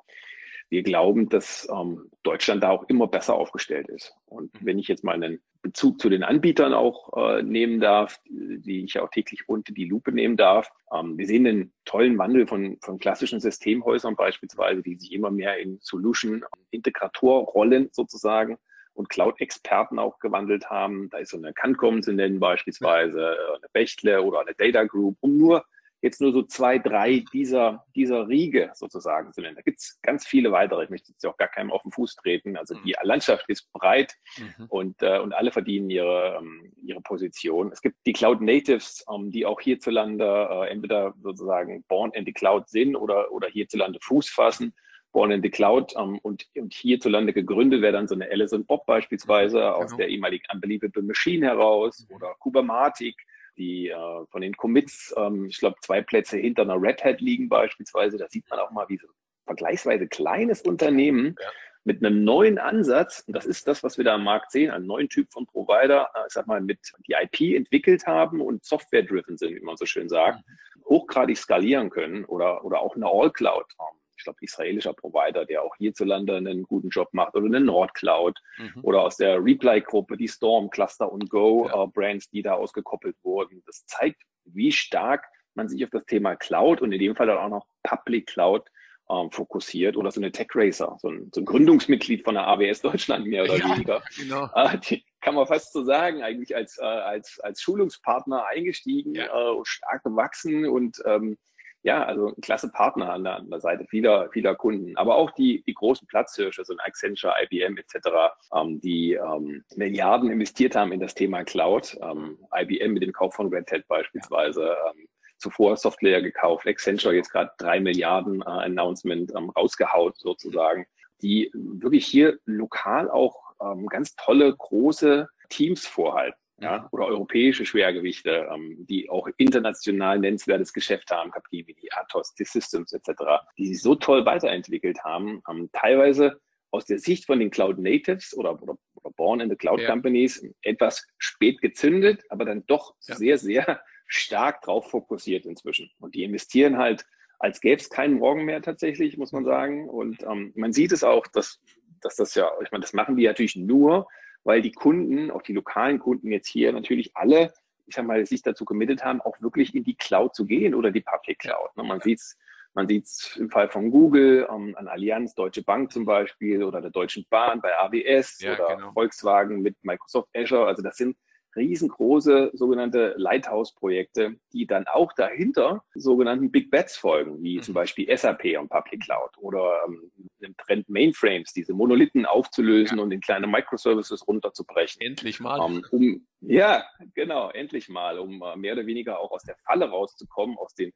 wir 0.69 0.83
glauben, 0.83 1.29
dass 1.29 1.67
ähm, 1.71 2.09
Deutschland 2.23 2.63
da 2.63 2.71
auch 2.71 2.85
immer 2.87 3.07
besser 3.07 3.35
aufgestellt 3.35 3.87
ist. 3.89 4.13
Und 4.25 4.53
mhm. 4.53 4.65
wenn 4.65 4.79
ich 4.79 4.87
jetzt 4.87 5.03
mal 5.03 5.13
einen 5.13 5.41
Bezug 5.61 5.99
zu 5.99 6.09
den 6.09 6.23
Anbietern 6.23 6.73
auch 6.73 7.11
äh, 7.17 7.41
nehmen 7.41 7.79
darf, 7.79 8.19
die 8.29 8.83
ich 8.83 8.99
auch 8.99 9.09
täglich 9.09 9.49
unter 9.49 9.73
die 9.73 9.85
Lupe 9.85 10.11
nehmen 10.11 10.37
darf, 10.37 10.69
ähm, 10.93 11.17
wir 11.17 11.25
sehen 11.25 11.47
einen 11.47 11.73
tollen 11.85 12.17
Wandel 12.17 12.47
von, 12.47 12.77
von 12.81 12.99
klassischen 12.99 13.39
Systemhäusern 13.39 14.15
beispielsweise, 14.15 14.83
die 14.83 14.95
sich 14.95 15.11
immer 15.11 15.31
mehr 15.31 15.57
in 15.57 15.79
Solution-Integratorrollen 15.81 17.89
sozusagen 17.91 18.57
und 18.93 19.09
Cloud-Experten 19.09 19.99
auch 19.99 20.19
gewandelt 20.19 20.69
haben. 20.69 21.09
Da 21.09 21.17
ist 21.17 21.31
so 21.31 21.37
eine 21.37 21.53
Cancom 21.53 22.01
zu 22.01 22.13
nennen 22.13 22.39
beispielsweise, 22.39 23.19
äh, 23.19 23.57
eine 23.57 23.69
Bechtle 23.73 24.21
oder 24.21 24.41
eine 24.41 24.53
Data 24.55 24.83
Group, 24.83 25.17
um 25.21 25.37
nur 25.37 25.65
jetzt 26.01 26.21
nur 26.21 26.31
so 26.31 26.43
zwei, 26.43 26.77
drei 26.77 27.23
dieser, 27.33 27.83
dieser 27.95 28.27
Riege 28.27 28.71
sozusagen 28.75 29.33
zu 29.33 29.41
nennen. 29.41 29.55
Da 29.55 29.61
gibt 29.61 29.79
es 29.79 29.99
ganz 30.01 30.27
viele 30.27 30.51
weitere. 30.51 30.83
Ich 30.83 30.89
möchte 30.89 31.11
jetzt 31.11 31.25
auch 31.25 31.37
gar 31.37 31.47
keinem 31.47 31.71
auf 31.71 31.81
den 31.81 31.91
Fuß 31.91 32.15
treten. 32.15 32.57
Also 32.57 32.75
die 32.85 32.95
mhm. 32.99 33.07
Landschaft 33.07 33.45
ist 33.49 33.71
breit 33.73 34.13
mhm. 34.37 34.65
und, 34.69 35.01
äh, 35.01 35.19
und 35.19 35.33
alle 35.33 35.51
verdienen 35.51 35.89
ihre, 35.89 36.37
ähm, 36.39 36.71
ihre 36.83 37.01
Position. 37.01 37.71
Es 37.71 37.81
gibt 37.81 37.97
die 38.05 38.13
Cloud 38.13 38.41
Natives, 38.41 39.03
ähm, 39.11 39.31
die 39.31 39.45
auch 39.45 39.59
hierzulande 39.59 40.47
äh, 40.51 40.69
entweder 40.69 41.13
sozusagen 41.21 41.83
born 41.87 42.11
in 42.13 42.25
the 42.25 42.33
Cloud 42.33 42.69
sind 42.69 42.95
oder, 42.95 43.31
oder 43.31 43.47
hierzulande 43.47 43.99
Fuß 44.01 44.29
fassen. 44.29 44.73
Born 45.11 45.31
in 45.31 45.41
the 45.41 45.49
Cloud 45.49 45.93
ähm, 45.97 46.19
und, 46.23 46.45
und 46.55 46.73
hierzulande 46.73 47.31
gegründet 47.31 47.81
wäre 47.81 47.93
dann 47.93 48.07
so 48.07 48.15
eine 48.15 48.29
Alice 48.29 48.55
Bob 48.67 48.85
beispielsweise 48.85 49.59
mhm, 49.59 49.63
aus 49.63 49.85
genau. 49.85 49.97
der 49.97 50.09
ehemaligen 50.09 50.45
Unbelievable 50.53 51.03
Machine 51.03 51.45
heraus 51.47 52.05
mhm. 52.07 52.17
oder 52.17 52.35
Kubermatic 52.39 53.15
die 53.57 53.89
äh, 53.89 54.25
von 54.29 54.41
den 54.41 54.55
Commits, 54.55 55.13
ähm, 55.17 55.45
ich 55.45 55.59
glaube, 55.59 55.77
zwei 55.81 56.01
Plätze 56.01 56.37
hinter 56.37 56.63
einer 56.63 56.81
Red 56.81 57.03
Hat 57.03 57.21
liegen 57.21 57.49
beispielsweise. 57.49 58.17
Da 58.17 58.27
sieht 58.29 58.49
man 58.49 58.59
auch 58.59 58.71
mal, 58.71 58.87
wie 58.89 58.97
so 58.97 59.07
ein 59.07 59.13
vergleichsweise 59.45 60.07
kleines 60.07 60.61
Unternehmen 60.61 61.35
ja. 61.39 61.47
mit 61.83 62.03
einem 62.03 62.23
neuen 62.23 62.57
Ansatz, 62.57 63.23
und 63.27 63.35
das 63.35 63.45
ist 63.45 63.67
das, 63.67 63.83
was 63.83 63.97
wir 63.97 64.05
da 64.05 64.15
am 64.15 64.23
Markt 64.23 64.51
sehen, 64.51 64.71
einen 64.71 64.85
neuen 64.85 65.09
Typ 65.09 65.31
von 65.31 65.45
Provider, 65.45 66.09
äh, 66.15 66.27
ich 66.27 66.33
sag 66.33 66.47
mal, 66.47 66.61
mit 66.61 66.79
die 67.07 67.13
IP 67.13 67.55
entwickelt 67.55 68.05
haben 68.07 68.41
und 68.41 68.65
software-driven 68.65 69.37
sind, 69.37 69.55
wie 69.55 69.61
man 69.61 69.77
so 69.77 69.85
schön 69.85 70.09
sagt, 70.09 70.39
mhm. 70.47 70.85
hochgradig 70.85 71.37
skalieren 71.37 71.89
können 71.89 72.25
oder, 72.25 72.63
oder 72.65 72.79
auch 72.79 72.95
eine 72.95 73.07
All-Cloud 73.07 73.73
haben 73.79 73.97
glaube, 74.25 74.39
israelischer 74.41 74.93
Provider, 74.93 75.45
der 75.45 75.63
auch 75.63 75.75
hierzulande 75.77 76.35
einen 76.35 76.63
guten 76.63 76.89
Job 76.89 77.09
macht 77.13 77.35
oder 77.35 77.45
eine 77.45 77.61
Nordcloud 77.61 78.39
mhm. 78.57 78.83
oder 78.83 79.01
aus 79.01 79.17
der 79.17 79.43
Reply-Gruppe, 79.43 80.17
die 80.17 80.27
Storm, 80.27 80.69
Cluster 80.69 81.11
und 81.11 81.29
Go 81.29 81.67
ja. 81.67 81.83
äh, 81.83 81.87
Brands, 81.87 82.29
die 82.29 82.41
da 82.41 82.53
ausgekoppelt 82.53 83.15
wurden. 83.23 83.63
Das 83.65 83.85
zeigt, 83.85 84.21
wie 84.45 84.71
stark 84.71 85.25
man 85.53 85.69
sich 85.69 85.83
auf 85.83 85.89
das 85.89 86.05
Thema 86.05 86.35
Cloud 86.35 86.81
und 86.81 86.91
in 86.91 86.99
dem 86.99 87.15
Fall 87.15 87.27
dann 87.27 87.37
auch 87.37 87.49
noch 87.49 87.65
Public 87.83 88.27
Cloud 88.27 88.69
ähm, 89.09 89.31
fokussiert 89.31 89.97
oder 89.97 90.11
so 90.11 90.19
eine 90.19 90.31
Tech 90.31 90.47
Racer, 90.55 90.97
so 90.99 91.09
ein, 91.09 91.29
so 91.33 91.41
ein 91.41 91.45
Gründungsmitglied 91.45 92.23
von 92.23 92.35
der 92.35 92.47
AWS 92.47 92.81
Deutschland 92.81 93.25
mehr 93.27 93.43
oder 93.43 93.57
ja, 93.57 93.69
weniger. 93.69 94.03
Genau. 94.17 94.49
Äh, 94.55 94.77
die 94.79 95.05
kann 95.21 95.35
man 95.35 95.47
fast 95.47 95.73
so 95.73 95.83
sagen, 95.83 96.23
eigentlich 96.23 96.55
als, 96.55 96.77
äh, 96.79 96.83
als, 96.83 97.39
als 97.39 97.61
Schulungspartner 97.61 98.45
eingestiegen, 98.47 99.15
ja. 99.15 99.25
äh, 99.25 99.59
stark 99.63 100.03
gewachsen 100.03 100.65
und 100.67 101.01
ähm, 101.05 101.37
ja, 101.85 102.03
also 102.03 102.29
ein 102.29 102.41
klasse 102.41 102.71
Partner 102.71 103.13
an 103.13 103.23
der, 103.23 103.35
an 103.35 103.49
der 103.51 103.61
Seite 103.61 103.85
vieler, 103.85 104.27
vieler 104.31 104.55
Kunden. 104.55 104.97
Aber 104.97 105.15
auch 105.17 105.29
die, 105.29 105.63
die 105.67 105.75
großen 105.75 106.07
Platzhirsche, 106.07 106.65
so 106.65 106.73
ein 106.73 106.79
Accenture, 106.79 107.35
IBM 107.43 107.77
etc., 107.77 108.09
ähm, 108.55 108.81
die 108.81 109.13
ähm, 109.13 109.63
Milliarden 109.75 110.31
investiert 110.31 110.75
haben 110.75 110.91
in 110.91 110.99
das 110.99 111.13
Thema 111.13 111.43
Cloud. 111.43 111.95
Ähm, 112.01 112.39
IBM 112.59 112.93
mit 112.93 113.03
dem 113.03 113.13
Kauf 113.13 113.35
von 113.35 113.53
Red 113.53 113.71
Hat 113.71 113.87
beispielsweise. 113.87 114.75
Ähm, 114.89 115.07
zuvor 115.37 115.77
Software 115.77 116.23
gekauft, 116.23 116.65
Accenture 116.65 117.13
jetzt 117.13 117.29
gerade 117.29 117.51
drei 117.59 117.79
Milliarden 117.79 118.41
äh, 118.41 118.45
Announcement 118.45 119.31
ähm, 119.35 119.51
rausgehaut 119.51 120.17
sozusagen, 120.17 120.87
die 121.21 121.51
wirklich 121.53 122.07
hier 122.07 122.39
lokal 122.45 123.11
auch 123.11 123.53
ähm, 123.61 123.85
ganz 123.87 124.15
tolle 124.15 124.55
große 124.55 125.27
Teams 125.49 125.85
vorhalten 125.85 126.39
ja, 126.57 126.87
oder 126.91 127.05
europäische 127.05 127.65
Schwergewichte, 127.65 128.47
ähm, 128.53 128.85
die 128.87 129.09
auch 129.09 129.27
international 129.37 130.19
nennenswertes 130.19 130.71
Geschäft 130.71 131.11
haben, 131.11 131.31
Capgemini, 131.31 131.89
Atos, 131.91 132.33
T-Systems 132.35 132.93
etc., 132.93 133.11
die 133.57 133.67
sich 133.67 133.81
so 133.81 133.95
toll 133.95 134.25
weiterentwickelt 134.25 135.03
haben, 135.03 135.41
ähm, 135.49 135.69
teilweise 135.73 136.39
aus 136.71 136.85
der 136.85 136.99
Sicht 136.99 137.25
von 137.25 137.39
den 137.39 137.51
Cloud 137.51 137.77
Natives 137.77 138.35
oder, 138.35 138.61
oder, 138.61 138.77
oder 138.95 139.11
Born 139.15 139.41
in 139.41 139.49
the 139.49 139.55
Cloud 139.55 139.81
ja. 139.81 139.89
Companies 139.89 140.45
etwas 140.61 141.05
spät 141.17 141.61
gezündet, 141.61 142.23
aber 142.29 142.45
dann 142.45 142.65
doch 142.67 142.95
ja. 143.07 143.15
sehr, 143.15 143.37
sehr 143.37 143.81
stark 144.07 144.61
drauf 144.61 144.89
fokussiert 144.89 145.45
inzwischen. 145.45 145.89
Und 145.99 146.15
die 146.15 146.23
investieren 146.23 146.77
halt, 146.77 147.05
als 147.39 147.59
gäbe 147.59 147.81
es 147.81 147.89
keinen 147.89 148.15
Morgen 148.19 148.45
mehr 148.45 148.61
tatsächlich, 148.61 149.17
muss 149.17 149.31
man 149.31 149.43
mhm. 149.43 149.47
sagen. 149.47 149.89
Und 149.89 150.23
ähm, 150.23 150.53
man 150.55 150.73
sieht 150.73 150.91
es 150.91 151.03
auch, 151.03 151.27
dass, 151.27 151.59
dass 152.01 152.15
das 152.15 152.35
ja, 152.35 152.49
ich 152.63 152.71
meine, 152.71 152.81
das 152.81 152.93
machen 152.93 153.15
die 153.15 153.25
natürlich 153.25 153.55
nur, 153.55 154.07
weil 154.45 154.61
die 154.61 154.71
Kunden, 154.71 155.29
auch 155.31 155.41
die 155.41 155.53
lokalen 155.53 155.99
Kunden 155.99 156.31
jetzt 156.31 156.47
hier 156.47 156.71
natürlich 156.71 157.11
alle, 157.17 157.53
ich 157.87 157.95
sag 157.95 158.05
mal, 158.05 158.25
sich 158.25 158.41
dazu 158.41 158.63
committed 158.63 159.03
haben, 159.03 159.19
auch 159.21 159.41
wirklich 159.41 159.75
in 159.75 159.83
die 159.83 159.95
Cloud 159.95 160.33
zu 160.33 160.45
gehen 160.45 160.73
oder 160.73 160.91
die 160.91 161.01
Public 161.01 161.39
Cloud. 161.39 161.75
Ne? 161.75 161.83
Man 161.83 161.99
sieht 161.99 162.19
es 162.19 162.37
man 162.75 162.89
sieht's 162.89 163.37
im 163.37 163.49
Fall 163.49 163.69
von 163.69 163.89
Google, 163.89 164.43
um, 164.45 164.75
an 164.75 164.89
Allianz, 164.89 165.33
Deutsche 165.33 165.63
Bank 165.63 165.93
zum 165.93 166.03
Beispiel 166.05 166.61
oder 166.61 166.81
der 166.81 166.91
Deutschen 166.91 167.25
Bahn 167.29 167.61
bei 167.61 167.73
AWS 167.79 168.41
ja, 168.41 168.53
oder 168.53 168.75
genau. 168.75 168.91
Volkswagen 168.91 169.61
mit 169.61 169.77
Microsoft 169.81 170.27
Azure. 170.35 170.67
Also 170.67 170.83
das 170.83 170.97
sind 170.97 171.15
riesengroße 171.55 172.51
sogenannte 172.53 173.13
Lighthouse-Projekte, 173.17 174.35
die 174.53 174.65
dann 174.65 174.85
auch 174.87 175.13
dahinter 175.13 175.83
sogenannten 175.93 176.51
Big 176.51 176.69
Bets 176.69 176.97
folgen, 176.97 177.41
wie 177.41 177.57
mhm. 177.57 177.61
zum 177.61 177.73
Beispiel 177.73 178.15
SAP 178.15 178.57
und 178.59 178.69
Public 178.69 179.01
Cloud 179.03 179.31
oder 179.37 179.81
ähm, 179.87 180.11
dem 180.41 180.55
Trend 180.57 180.89
Mainframes, 180.89 181.53
diese 181.53 181.73
Monolithen 181.73 182.25
aufzulösen 182.25 182.97
ja. 182.97 183.03
und 183.03 183.11
in 183.11 183.21
kleine 183.21 183.47
Microservices 183.47 184.27
runterzubrechen. 184.27 185.01
Endlich 185.01 185.39
mal. 185.39 185.59
Ähm, 185.65 185.85
um, 185.91 186.27
ja, 186.41 186.83
genau, 187.13 187.49
endlich 187.51 187.89
mal, 187.89 188.19
um 188.19 188.41
äh, 188.41 188.55
mehr 188.55 188.73
oder 188.73 188.85
weniger 188.85 189.19
auch 189.19 189.31
aus 189.31 189.43
der 189.43 189.55
Falle 189.65 189.89
rauszukommen, 189.89 190.57
aus 190.57 190.75
den 190.75 190.91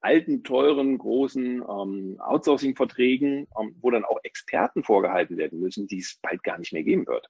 alten, 0.00 0.44
teuren, 0.44 0.96
großen 0.98 1.62
ähm, 1.62 2.20
Outsourcing-Verträgen, 2.20 3.48
ähm, 3.60 3.76
wo 3.80 3.90
dann 3.90 4.04
auch 4.04 4.18
Experten 4.22 4.84
vorgehalten 4.84 5.36
werden 5.36 5.58
müssen, 5.60 5.86
die 5.86 5.98
es 5.98 6.18
bald 6.22 6.42
gar 6.42 6.58
nicht 6.58 6.72
mehr 6.72 6.84
geben 6.84 7.06
wird. 7.06 7.26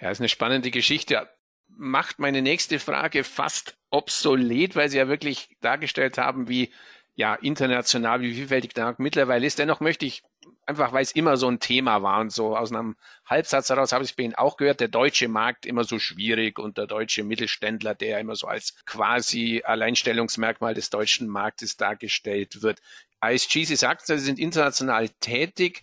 Ja, 0.00 0.10
ist 0.10 0.20
eine 0.20 0.28
spannende 0.28 0.70
Geschichte 0.70 1.28
macht 1.76 2.18
meine 2.18 2.42
nächste 2.42 2.78
Frage 2.78 3.24
fast 3.24 3.76
obsolet, 3.90 4.76
weil 4.76 4.88
Sie 4.88 4.98
ja 4.98 5.08
wirklich 5.08 5.56
dargestellt 5.60 6.18
haben, 6.18 6.48
wie 6.48 6.72
ja 7.14 7.34
international, 7.34 8.22
wie 8.22 8.34
vielfältig 8.34 8.74
der 8.74 8.84
Markt 8.84 8.98
mittlerweile 8.98 9.46
ist. 9.46 9.58
Dennoch 9.58 9.80
möchte 9.80 10.06
ich 10.06 10.22
einfach, 10.66 10.92
weil 10.92 11.02
es 11.02 11.12
immer 11.12 11.36
so 11.36 11.48
ein 11.48 11.60
Thema 11.60 12.02
war 12.02 12.20
und 12.20 12.32
so 12.32 12.56
aus 12.56 12.72
einem 12.72 12.96
Halbsatz 13.26 13.68
heraus 13.68 13.92
habe 13.92 14.04
ich 14.04 14.16
bei 14.16 14.22
Ihnen 14.22 14.34
auch 14.34 14.56
gehört, 14.56 14.80
der 14.80 14.88
deutsche 14.88 15.28
Markt 15.28 15.66
immer 15.66 15.84
so 15.84 15.98
schwierig 15.98 16.58
und 16.58 16.78
der 16.78 16.86
deutsche 16.86 17.24
Mittelständler, 17.24 17.94
der 17.94 18.20
immer 18.20 18.36
so 18.36 18.46
als 18.46 18.74
quasi 18.86 19.62
Alleinstellungsmerkmal 19.64 20.74
des 20.74 20.90
deutschen 20.90 21.28
Marktes 21.28 21.76
dargestellt 21.76 22.62
wird. 22.62 22.80
ISG, 23.24 23.64
Sie 23.64 23.76
sagten, 23.76 24.18
Sie 24.18 24.24
sind 24.24 24.38
international 24.38 25.08
tätig. 25.20 25.82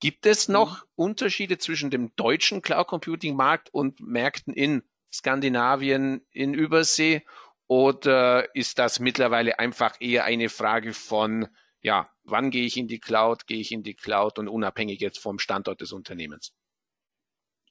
Gibt 0.00 0.26
es 0.26 0.48
noch 0.48 0.78
mhm. 0.78 0.88
Unterschiede 0.96 1.58
zwischen 1.58 1.90
dem 1.90 2.14
deutschen 2.16 2.62
Cloud 2.62 2.88
Computing 2.88 3.36
Markt 3.36 3.72
und 3.72 4.00
Märkten 4.00 4.52
in 4.52 4.82
Skandinavien 5.14 6.26
in 6.30 6.54
Übersee? 6.54 7.22
Oder 7.66 8.54
ist 8.54 8.78
das 8.78 9.00
mittlerweile 9.00 9.58
einfach 9.58 9.96
eher 10.00 10.24
eine 10.24 10.48
Frage 10.48 10.92
von, 10.92 11.46
ja, 11.80 12.10
wann 12.24 12.50
gehe 12.50 12.66
ich 12.66 12.76
in 12.76 12.88
die 12.88 12.98
Cloud, 12.98 13.46
gehe 13.46 13.60
ich 13.60 13.72
in 13.72 13.82
die 13.82 13.94
Cloud 13.94 14.38
und 14.38 14.48
unabhängig 14.48 15.00
jetzt 15.00 15.18
vom 15.18 15.38
Standort 15.38 15.80
des 15.80 15.92
Unternehmens? 15.92 16.52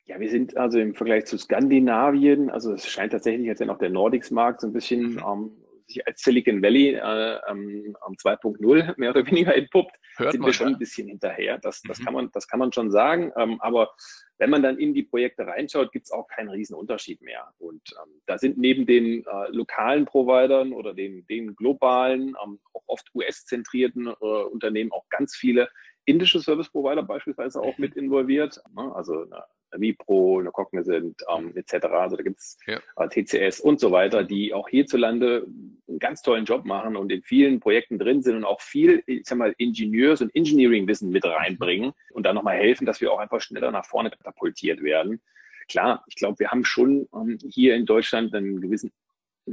Ja, 0.06 0.20
wir 0.20 0.30
sind 0.30 0.58
also 0.58 0.80
im 0.80 0.96
Vergleich 0.96 1.26
zu 1.26 1.38
Skandinavien, 1.38 2.50
also 2.50 2.74
es 2.74 2.88
scheint 2.88 3.14
tatsächlich 3.14 3.46
jetzt 3.46 3.60
ja 3.60 3.66
noch 3.66 3.78
der 3.78 3.90
Nordics-Markt 3.90 4.62
so 4.62 4.68
ein 4.68 4.74
bisschen 4.74 5.14
mhm. 5.14 5.24
ähm, 5.26 5.63
sich 5.88 6.06
als 6.08 6.22
Silicon 6.22 6.62
Valley 6.62 6.96
äh, 6.96 7.40
ähm, 7.50 7.96
2.0 8.02 8.94
mehr 8.98 9.10
oder 9.10 9.26
weniger 9.26 9.56
entpuppt, 9.56 9.96
Hört 10.18 10.32
sind 10.32 10.42
man, 10.42 10.50
wir 10.50 10.54
schon 10.54 10.68
ja. 10.68 10.74
ein 10.76 10.80
bisschen 10.80 11.08
hinterher. 11.08 11.58
Das, 11.58 11.82
das, 11.82 12.00
mhm. 12.00 12.04
kann 12.04 12.14
man, 12.14 12.30
das 12.34 12.48
kann 12.48 12.60
man 12.60 12.72
schon 12.72 12.92
sagen. 12.92 13.32
Ähm, 13.38 13.60
aber 13.62 13.92
wenn 14.38 14.50
man 14.50 14.64
dann 14.64 14.78
in 14.78 14.94
die 14.94 15.04
Projekte 15.04 15.46
reinschaut, 15.46 15.92
gibt 15.92 16.06
es 16.06 16.12
auch 16.12 16.28
keinen 16.28 16.50
riesen 16.50 16.76
Unterschied 16.76 17.22
mehr. 17.22 17.54
Und 17.60 17.82
ähm, 18.04 18.22
da 18.26 18.38
sind 18.38 18.58
neben 18.58 18.86
den 18.86 19.26
äh, 19.26 19.50
lokalen 19.50 20.06
Providern 20.06 20.74
oder 20.74 20.94
den, 20.94 21.26
den 21.28 21.56
globalen, 21.56 22.36
ähm, 22.44 22.60
auch 22.74 22.84
oft 22.88 23.14
US-zentrierten 23.16 24.08
äh, 24.08 24.12
Unternehmen 24.12 24.92
auch 24.92 25.08
ganz 25.10 25.36
viele 25.36 25.70
indische 26.06 26.40
Service 26.40 26.70
Provider 26.70 27.04
beispielsweise 27.04 27.62
auch 27.62 27.78
mit 27.78 27.96
involviert. 27.96 28.62
Ne? 28.76 28.94
Also 28.96 29.24
eine 29.24 29.44
Vipro, 29.78 30.40
eine 30.40 30.52
Cognizant 30.52 31.22
ähm, 31.34 31.56
etc. 31.56 31.86
Also 31.86 32.16
da 32.16 32.24
gibt 32.24 32.40
es 32.40 32.58
ja. 32.68 32.80
äh, 32.98 33.08
TCS 33.08 33.60
und 33.60 33.80
so 33.80 33.92
weiter, 33.92 34.24
die 34.24 34.54
auch 34.54 34.70
hierzulande 34.70 35.46
einen 35.88 36.00
ganz 36.00 36.22
tollen 36.22 36.46
Job 36.46 36.66
machen 36.66 36.96
und 36.96 37.12
in 37.12 37.22
vielen 37.22 37.60
Projekten 37.60 38.00
drin 38.00 38.22
sind 38.22 38.36
und 38.36 38.46
auch 38.46 38.62
viel, 38.62 39.04
ich 39.06 39.26
sag 39.26 39.38
mal, 39.38 39.54
Ingenieurs- 39.58 40.22
und 40.22 40.36
Engineering-Wissen 40.36 41.10
mit 41.10 41.26
reinbringen 41.26 41.94
und 42.12 42.26
dann 42.26 42.36
nochmal 42.36 42.58
helfen, 42.58 42.86
dass 42.86 43.02
wir 43.02 43.12
auch 43.12 43.20
einfach 43.20 43.42
schneller 43.42 43.72
nach 43.72 43.86
vorne 43.86 44.10
katapultiert 44.10 44.82
werden. 44.82 45.22
Klar, 45.68 46.04
ich 46.08 46.16
glaube, 46.16 46.40
wir 46.40 46.52
haben 46.52 46.66
schon 46.66 47.08
ähm, 47.14 47.38
hier 47.50 47.76
in 47.76 47.86
Deutschland 47.86 48.34
einen 48.34 48.62
gewissen 48.62 48.92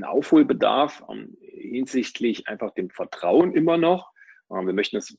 Aufholbedarf 0.03 1.03
ähm, 1.09 1.37
hinsichtlich 1.41 2.49
einfach 2.49 2.73
dem 2.75 2.91
Vertrauen 2.91 3.55
immer 3.55 3.77
noch. 3.77 4.13
Ähm, 4.51 4.67
wir 4.67 4.75
möchten 4.75 4.97
es 4.97 5.17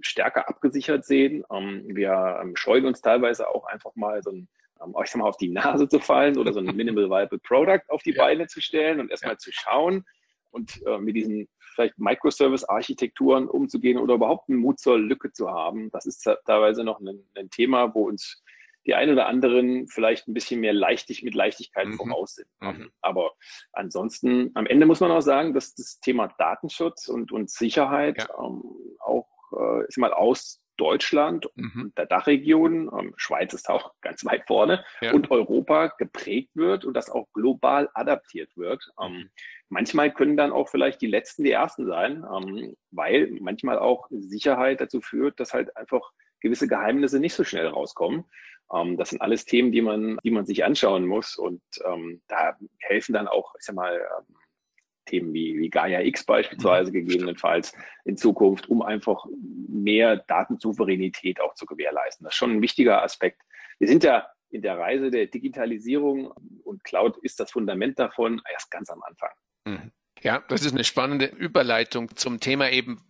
stärker 0.00 0.48
abgesichert 0.48 1.04
sehen. 1.04 1.44
Ähm, 1.50 1.84
wir 1.86 2.40
ähm, 2.42 2.56
scheuen 2.56 2.86
uns 2.86 3.00
teilweise 3.00 3.48
auch 3.48 3.66
einfach 3.66 3.94
mal 3.94 4.22
so 4.22 4.30
ein 4.30 4.48
ähm, 4.82 4.94
ich 5.02 5.10
sag 5.10 5.20
mal, 5.20 5.28
auf 5.28 5.36
die 5.36 5.50
Nase 5.50 5.88
zu 5.88 6.00
fallen 6.00 6.38
oder 6.38 6.52
so 6.52 6.60
ein 6.60 6.76
Minimal 6.76 7.10
Viable 7.10 7.38
Product 7.38 7.82
auf 7.88 8.02
die 8.02 8.12
ja. 8.12 8.24
Beine 8.24 8.46
zu 8.46 8.60
stellen 8.60 9.00
und 9.00 9.10
erstmal 9.10 9.34
ja. 9.34 9.38
zu 9.38 9.50
schauen 9.52 10.04
und 10.50 10.82
äh, 10.86 10.98
mit 10.98 11.16
diesen 11.16 11.48
vielleicht 11.74 11.98
Microservice-Architekturen 11.98 13.48
umzugehen 13.48 13.98
oder 13.98 14.14
überhaupt 14.14 14.48
einen 14.48 14.58
Mut 14.58 14.78
zur 14.78 14.98
Lücke 14.98 15.32
zu 15.32 15.50
haben. 15.50 15.90
Das 15.90 16.04
ist 16.04 16.28
teilweise 16.44 16.84
noch 16.84 17.00
ein, 17.00 17.26
ein 17.34 17.48
Thema, 17.48 17.94
wo 17.94 18.08
uns 18.08 18.42
die 18.84 18.94
einen 18.94 19.12
oder 19.12 19.26
anderen 19.26 19.86
vielleicht 19.86 20.28
ein 20.28 20.34
bisschen 20.34 20.60
mehr 20.60 20.72
leichtig 20.72 21.22
mit 21.22 21.34
Leichtigkeit 21.34 21.86
mhm. 21.86 21.94
voraus 21.94 22.34
sind. 22.34 22.48
Mhm. 22.60 22.90
Aber 23.00 23.32
ansonsten, 23.72 24.50
am 24.54 24.66
Ende 24.66 24.86
muss 24.86 25.00
man 25.00 25.12
auch 25.12 25.20
sagen, 25.20 25.54
dass 25.54 25.74
das 25.74 26.00
Thema 26.00 26.28
Datenschutz 26.38 27.08
und, 27.08 27.32
und 27.32 27.48
Sicherheit 27.48 28.18
ja. 28.18 28.44
ähm, 28.44 28.62
auch 28.98 29.28
äh, 29.58 29.86
ist 29.86 29.98
mal 29.98 30.12
aus 30.12 30.62
Deutschland 30.76 31.48
mhm. 31.54 31.82
und 31.84 31.98
der 31.98 32.06
Dachregion, 32.06 32.90
ähm, 32.98 33.14
Schweiz 33.16 33.52
ist 33.52 33.68
auch 33.68 33.92
ganz 34.00 34.24
weit 34.24 34.46
vorne, 34.46 34.84
ja. 35.00 35.12
und 35.12 35.30
Europa 35.30 35.88
geprägt 35.98 36.50
wird 36.54 36.84
und 36.84 36.94
das 36.94 37.10
auch 37.10 37.28
global 37.32 37.88
adaptiert 37.94 38.50
wird. 38.56 38.90
Ähm, 39.00 39.12
mhm. 39.12 39.30
manchmal 39.68 40.12
können 40.12 40.36
dann 40.36 40.52
auch 40.52 40.68
vielleicht 40.68 41.00
die 41.00 41.06
Letzten 41.06 41.44
die 41.44 41.52
Ersten 41.52 41.86
sein, 41.86 42.24
ähm, 42.24 42.76
weil 42.90 43.30
manchmal 43.40 43.78
auch 43.78 44.08
Sicherheit 44.10 44.80
dazu 44.80 45.00
führt, 45.00 45.38
dass 45.40 45.52
halt 45.52 45.76
einfach 45.76 46.10
gewisse 46.40 46.66
Geheimnisse 46.66 47.20
nicht 47.20 47.34
so 47.34 47.44
schnell 47.44 47.68
rauskommen. 47.68 48.24
Ähm, 48.74 48.96
das 48.96 49.10
sind 49.10 49.22
alles 49.22 49.44
Themen, 49.44 49.72
die 49.72 49.82
man, 49.82 50.18
die 50.24 50.30
man 50.30 50.46
sich 50.46 50.64
anschauen 50.64 51.06
muss 51.06 51.36
und 51.36 51.62
ähm, 51.84 52.22
da 52.28 52.56
helfen 52.78 53.12
dann 53.12 53.28
auch, 53.28 53.54
ich 53.58 53.64
sag 53.64 53.76
mal, 53.76 53.94
ähm, 53.94 54.36
Themen 55.12 55.34
wie, 55.34 55.58
wie 55.58 55.68
Gaia 55.68 56.00
X 56.00 56.24
beispielsweise 56.24 56.90
mhm. 56.90 56.94
gegebenenfalls 56.94 57.74
in 58.04 58.16
Zukunft, 58.16 58.68
um 58.68 58.82
einfach 58.82 59.26
mehr 59.68 60.16
Datensouveränität 60.16 61.40
auch 61.40 61.54
zu 61.54 61.66
gewährleisten. 61.66 62.24
Das 62.24 62.32
ist 62.32 62.38
schon 62.38 62.52
ein 62.52 62.62
wichtiger 62.62 63.02
Aspekt. 63.02 63.42
Wir 63.78 63.88
sind 63.88 64.04
ja 64.04 64.26
in 64.50 64.62
der 64.62 64.78
Reise 64.78 65.10
der 65.10 65.26
Digitalisierung 65.26 66.32
und 66.64 66.82
Cloud 66.84 67.18
ist 67.18 67.38
das 67.40 67.50
Fundament 67.50 67.98
davon 67.98 68.40
erst 68.50 68.70
ganz 68.70 68.90
am 68.90 69.02
Anfang. 69.02 69.30
Mhm. 69.66 69.92
Ja, 70.22 70.42
das 70.48 70.64
ist 70.64 70.72
eine 70.72 70.84
spannende 70.84 71.26
Überleitung 71.26 72.16
zum 72.16 72.40
Thema 72.40 72.70
eben 72.70 73.02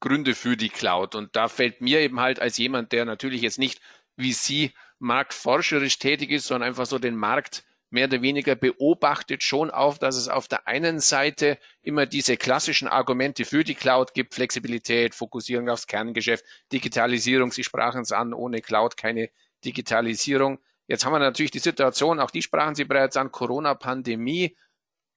Gründe 0.00 0.34
für 0.34 0.56
die 0.56 0.68
Cloud. 0.68 1.14
Und 1.14 1.36
da 1.36 1.48
fällt 1.48 1.80
mir 1.80 2.00
eben 2.00 2.20
halt 2.20 2.40
als 2.40 2.58
jemand, 2.58 2.92
der 2.92 3.04
natürlich 3.04 3.40
jetzt 3.40 3.58
nicht 3.58 3.80
wie 4.16 4.32
Sie 4.32 4.72
marktforscherisch 4.98 5.98
tätig 5.98 6.30
ist, 6.30 6.46
sondern 6.46 6.68
einfach 6.68 6.86
so 6.86 6.98
den 6.98 7.16
Markt 7.16 7.64
mehr 7.90 8.06
oder 8.06 8.22
weniger 8.22 8.54
beobachtet 8.56 9.42
schon 9.42 9.70
auf, 9.70 9.98
dass 9.98 10.16
es 10.16 10.28
auf 10.28 10.48
der 10.48 10.66
einen 10.66 11.00
Seite 11.00 11.58
immer 11.82 12.06
diese 12.06 12.36
klassischen 12.36 12.88
Argumente 12.88 13.44
für 13.44 13.64
die 13.64 13.74
Cloud 13.74 14.14
gibt, 14.14 14.34
Flexibilität, 14.34 15.14
Fokussierung 15.14 15.68
aufs 15.68 15.86
Kerngeschäft, 15.86 16.44
Digitalisierung, 16.72 17.52
Sie 17.52 17.64
sprachen 17.64 18.02
es 18.02 18.12
an, 18.12 18.34
ohne 18.34 18.60
Cloud 18.60 18.96
keine 18.96 19.30
Digitalisierung. 19.64 20.58
Jetzt 20.88 21.04
haben 21.04 21.12
wir 21.12 21.18
natürlich 21.18 21.50
die 21.50 21.58
Situation, 21.58 22.20
auch 22.20 22.30
die 22.30 22.42
sprachen 22.42 22.74
Sie 22.74 22.84
bereits 22.84 23.16
an, 23.16 23.32
Corona-Pandemie. 23.32 24.56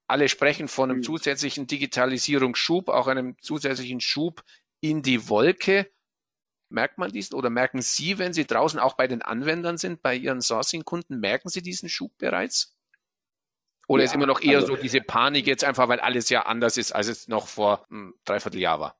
Alle 0.08 0.28
sprechen 0.28 0.68
von 0.68 0.90
einem 0.90 1.00
mhm. 1.00 1.04
zusätzlichen 1.04 1.68
Digitalisierungsschub, 1.68 2.90
auch 2.90 3.08
einem 3.08 3.36
zusätzlichen 3.42 4.02
Schub 4.02 4.44
in 4.82 5.02
die 5.02 5.30
Wolke. 5.30 5.92
Merkt 6.70 6.98
man 6.98 7.12
diesen 7.12 7.36
oder 7.36 7.50
merken 7.50 7.82
Sie, 7.82 8.20
wenn 8.20 8.34
Sie 8.34 8.46
draußen 8.46 8.80
auch 8.80 8.94
bei 8.94 9.08
den 9.08 9.22
Anwendern 9.22 9.78
sind, 9.78 10.02
bei 10.02 10.16
Ihren 10.16 10.42
Sourcing-Kunden, 10.42 11.20
merken 11.20 11.50
Sie 11.50 11.62
diesen 11.62 11.90
Schub 11.90 12.18
bereits? 12.18 12.76
Oder 13.88 14.04
ja, 14.04 14.10
ist 14.10 14.14
immer 14.14 14.28
noch 14.28 14.42
eher 14.42 14.60
also, 14.60 14.76
so 14.76 14.82
diese 14.82 15.02
Panik 15.02 15.48
jetzt 15.48 15.64
einfach, 15.64 15.88
weil 15.88 16.00
alles 16.00 16.30
ja 16.30 16.44
anders 16.44 16.78
ist, 16.78 16.92
als 16.92 17.08
es 17.08 17.28
noch 17.28 17.48
vor 17.48 17.88
hm, 17.90 18.14
dreiviertel 18.24 18.60
Jahr 18.60 18.80
war? 18.80 18.99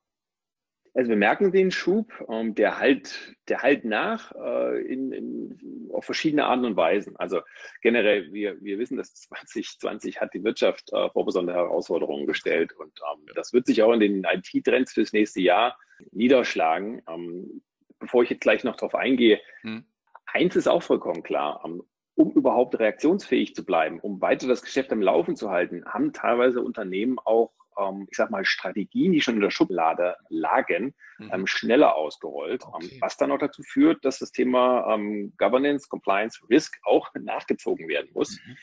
Also 0.94 1.10
wir 1.10 1.16
merken 1.16 1.52
den 1.52 1.70
Schub, 1.70 2.12
ähm, 2.28 2.54
der 2.54 2.78
halt, 2.78 3.36
der 3.48 3.62
halt 3.62 3.84
nach 3.84 4.32
äh, 4.32 4.82
in, 4.82 5.12
in, 5.12 5.88
auf 5.92 6.04
verschiedene 6.04 6.46
Arten 6.46 6.64
und 6.64 6.76
Weisen. 6.76 7.16
Also 7.16 7.40
generell, 7.80 8.32
wir, 8.32 8.60
wir 8.60 8.78
wissen, 8.78 8.96
dass 8.96 9.14
2020 9.28 10.20
hat 10.20 10.34
die 10.34 10.42
Wirtschaft 10.42 10.92
äh, 10.92 11.08
vor 11.10 11.24
besondere 11.24 11.56
Herausforderungen 11.56 12.26
gestellt 12.26 12.72
und 12.72 12.92
ähm, 13.12 13.26
das 13.34 13.52
wird 13.52 13.66
sich 13.66 13.82
auch 13.82 13.92
in 13.92 14.00
den 14.00 14.24
IT-Trends 14.24 14.92
fürs 14.92 15.12
nächste 15.12 15.40
Jahr 15.40 15.78
niederschlagen. 16.10 17.02
Ähm, 17.08 17.62
bevor 17.98 18.22
ich 18.22 18.30
jetzt 18.30 18.40
gleich 18.40 18.64
noch 18.64 18.76
darauf 18.76 18.94
eingehe, 18.94 19.40
hm. 19.62 19.84
eins 20.26 20.56
ist 20.56 20.68
auch 20.68 20.82
vollkommen 20.82 21.22
klar. 21.22 21.62
Ähm, 21.64 21.82
um 22.16 22.32
überhaupt 22.32 22.78
reaktionsfähig 22.78 23.54
zu 23.54 23.64
bleiben, 23.64 23.98
um 23.98 24.20
weiter 24.20 24.46
das 24.46 24.62
Geschäft 24.62 24.92
am 24.92 25.00
Laufen 25.00 25.36
zu 25.36 25.50
halten, 25.50 25.84
haben 25.86 26.12
teilweise 26.12 26.60
Unternehmen 26.60 27.18
auch 27.18 27.52
ähm, 27.78 28.06
ich 28.10 28.16
sag 28.16 28.30
mal, 28.30 28.44
Strategien, 28.44 29.12
die 29.12 29.20
schon 29.20 29.36
in 29.36 29.40
der 29.40 29.50
Schublade 29.50 30.16
lagen, 30.28 30.94
mhm. 31.18 31.30
ähm, 31.32 31.46
schneller 31.46 31.94
ausgerollt, 31.94 32.62
ähm, 32.64 32.70
okay. 32.72 32.98
was 33.00 33.16
dann 33.16 33.30
auch 33.32 33.38
dazu 33.38 33.62
führt, 33.62 34.04
dass 34.04 34.18
das 34.18 34.32
Thema 34.32 34.94
ähm, 34.94 35.32
Governance, 35.38 35.88
Compliance, 35.88 36.40
Risk 36.48 36.78
auch 36.84 37.08
nachgezogen 37.14 37.88
werden 37.88 38.10
muss. 38.12 38.38
Mhm. 38.46 38.56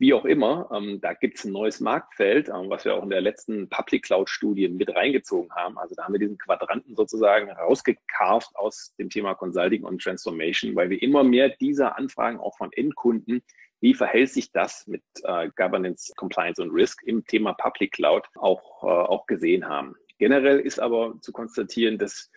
Wie 0.00 0.14
auch 0.14 0.24
immer, 0.24 0.70
ähm, 0.72 0.98
da 1.02 1.12
gibt 1.12 1.36
es 1.36 1.44
ein 1.44 1.52
neues 1.52 1.78
Marktfeld, 1.78 2.48
ähm, 2.48 2.70
was 2.70 2.86
wir 2.86 2.94
auch 2.94 3.02
in 3.02 3.10
der 3.10 3.20
letzten 3.20 3.68
Public 3.68 4.04
Cloud-Studie 4.04 4.66
mit 4.68 4.94
reingezogen 4.94 5.54
haben. 5.54 5.76
Also 5.76 5.94
da 5.94 6.04
haben 6.04 6.14
wir 6.14 6.18
diesen 6.18 6.38
Quadranten 6.38 6.96
sozusagen 6.96 7.50
rausgekarft 7.50 8.56
aus 8.56 8.94
dem 8.98 9.10
Thema 9.10 9.34
Consulting 9.34 9.84
und 9.84 10.00
Transformation, 10.00 10.74
weil 10.74 10.88
wir 10.88 11.02
immer 11.02 11.22
mehr 11.22 11.50
dieser 11.50 11.98
Anfragen 11.98 12.40
auch 12.40 12.56
von 12.56 12.72
Endkunden 12.72 13.42
wie 13.80 13.94
verhält 13.94 14.30
sich 14.30 14.52
das 14.52 14.86
mit 14.86 15.02
äh, 15.24 15.48
Governance, 15.56 16.12
Compliance 16.16 16.62
und 16.62 16.70
Risk 16.70 17.02
im 17.04 17.24
Thema 17.24 17.54
Public 17.54 17.92
Cloud 17.92 18.26
auch, 18.36 18.82
äh, 18.82 18.86
auch 18.86 19.26
gesehen 19.26 19.66
haben? 19.68 19.94
Generell 20.18 20.60
ist 20.60 20.78
aber 20.78 21.14
zu 21.22 21.32
konstatieren, 21.32 21.98
dass 21.98 22.30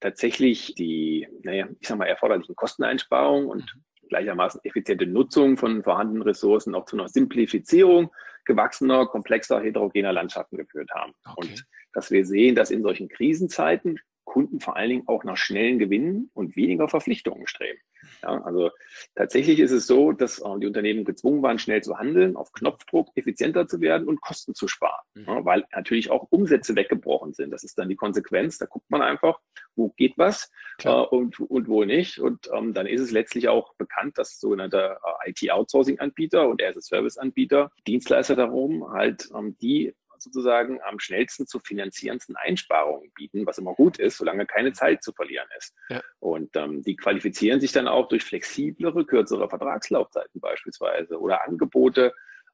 tatsächlich 0.00 0.74
die, 0.74 1.28
naja, 1.42 1.68
ich 1.78 1.86
sag 1.86 1.98
mal, 1.98 2.06
erforderlichen 2.06 2.56
Kosteneinsparungen 2.56 3.48
und 3.48 3.74
mhm. 3.74 4.08
gleichermaßen 4.08 4.60
effiziente 4.64 5.06
Nutzung 5.06 5.56
von 5.56 5.84
vorhandenen 5.84 6.22
Ressourcen 6.22 6.74
auch 6.74 6.86
zu 6.86 6.96
einer 6.96 7.08
Simplifizierung 7.08 8.10
gewachsener, 8.44 9.06
komplexer, 9.06 9.60
heterogener 9.60 10.12
Landschaften 10.12 10.56
geführt 10.56 10.90
haben. 10.92 11.12
Okay. 11.24 11.48
Und 11.52 11.66
dass 11.92 12.10
wir 12.10 12.24
sehen, 12.24 12.54
dass 12.54 12.70
in 12.70 12.82
solchen 12.82 13.08
Krisenzeiten 13.08 14.00
Kunden 14.24 14.60
vor 14.60 14.76
allen 14.76 14.90
Dingen 14.90 15.08
auch 15.08 15.24
nach 15.24 15.36
schnellen 15.36 15.78
Gewinnen 15.78 16.30
und 16.34 16.56
weniger 16.56 16.88
Verpflichtungen 16.88 17.46
streben. 17.46 17.80
Ja, 18.22 18.42
also 18.42 18.70
tatsächlich 19.14 19.58
ist 19.60 19.70
es 19.70 19.86
so, 19.86 20.12
dass 20.12 20.40
äh, 20.40 20.58
die 20.60 20.66
Unternehmen 20.66 21.04
gezwungen 21.04 21.42
waren, 21.42 21.58
schnell 21.58 21.82
zu 21.82 21.98
handeln, 21.98 22.36
auf 22.36 22.52
Knopfdruck 22.52 23.08
effizienter 23.14 23.66
zu 23.66 23.80
werden 23.80 24.06
und 24.08 24.20
Kosten 24.20 24.54
zu 24.54 24.68
sparen, 24.68 25.04
mhm. 25.14 25.24
ja, 25.26 25.44
weil 25.44 25.64
natürlich 25.74 26.10
auch 26.10 26.26
Umsätze 26.30 26.76
weggebrochen 26.76 27.32
sind. 27.32 27.50
Das 27.50 27.64
ist 27.64 27.78
dann 27.78 27.88
die 27.88 27.96
Konsequenz. 27.96 28.58
Da 28.58 28.66
guckt 28.66 28.90
man 28.90 29.02
einfach, 29.02 29.38
wo 29.74 29.90
geht 29.90 30.16
was 30.16 30.50
äh, 30.82 30.90
und, 30.90 31.40
und 31.40 31.68
wo 31.68 31.84
nicht. 31.84 32.18
Und 32.18 32.50
ähm, 32.54 32.74
dann 32.74 32.86
ist 32.86 33.00
es 33.00 33.10
letztlich 33.10 33.48
auch 33.48 33.74
bekannt, 33.74 34.18
dass 34.18 34.38
sogenannte 34.38 34.98
äh, 35.24 35.30
IT-Outsourcing-Anbieter 35.30 36.48
und 36.48 36.62
As-a-Service-Anbieter 36.62 37.70
Dienstleister 37.86 38.36
darum 38.36 38.90
halt 38.90 39.30
ähm, 39.36 39.56
die 39.60 39.94
sozusagen 40.22 40.80
am 40.82 40.98
schnellsten 40.98 41.46
zu 41.46 41.58
finanzierendsten 41.58 42.36
Einsparungen 42.36 43.10
bieten, 43.14 43.46
was 43.46 43.58
immer 43.58 43.74
gut 43.74 43.98
ist, 43.98 44.18
solange 44.18 44.46
keine 44.46 44.72
Zeit 44.72 45.02
zu 45.02 45.12
verlieren 45.12 45.48
ist. 45.56 45.74
Ja. 45.88 46.02
Und 46.18 46.54
ähm, 46.56 46.82
die 46.82 46.96
qualifizieren 46.96 47.60
sich 47.60 47.72
dann 47.72 47.88
auch 47.88 48.08
durch 48.08 48.24
flexiblere, 48.24 49.04
kürzere 49.04 49.48
Vertragslaufzeiten 49.48 50.40
beispielsweise 50.40 51.18
oder 51.18 51.46
Angebote, 51.46 52.12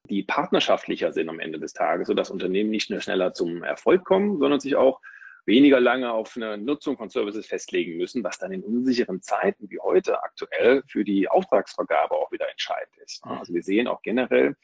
die 0.08 0.22
partnerschaftlicher 0.22 1.12
sind 1.12 1.28
am 1.28 1.40
Ende 1.40 1.58
des 1.58 1.72
Tages, 1.72 2.06
sodass 2.06 2.30
Unternehmen 2.30 2.70
nicht 2.70 2.90
nur 2.90 3.00
schneller 3.00 3.34
zum 3.34 3.62
Erfolg 3.62 4.04
kommen, 4.04 4.38
sondern 4.38 4.60
sich 4.60 4.76
auch 4.76 5.00
weniger 5.46 5.80
lange 5.80 6.12
auf 6.12 6.36
eine 6.36 6.58
Nutzung 6.58 6.96
von 6.96 7.08
Services 7.08 7.46
festlegen 7.46 7.96
müssen, 7.96 8.24
was 8.24 8.38
dann 8.38 8.52
in 8.52 8.62
unsicheren 8.62 9.22
Zeiten 9.22 9.70
wie 9.70 9.78
heute 9.78 10.22
aktuell 10.22 10.82
für 10.88 11.04
die 11.04 11.28
Auftragsvergabe 11.28 12.14
auch 12.14 12.32
wieder 12.32 12.50
entscheidend 12.50 12.96
ist. 13.04 13.24
Also 13.24 13.54
wir 13.54 13.62
sehen 13.62 13.86
auch 13.86 14.02
generell 14.02 14.56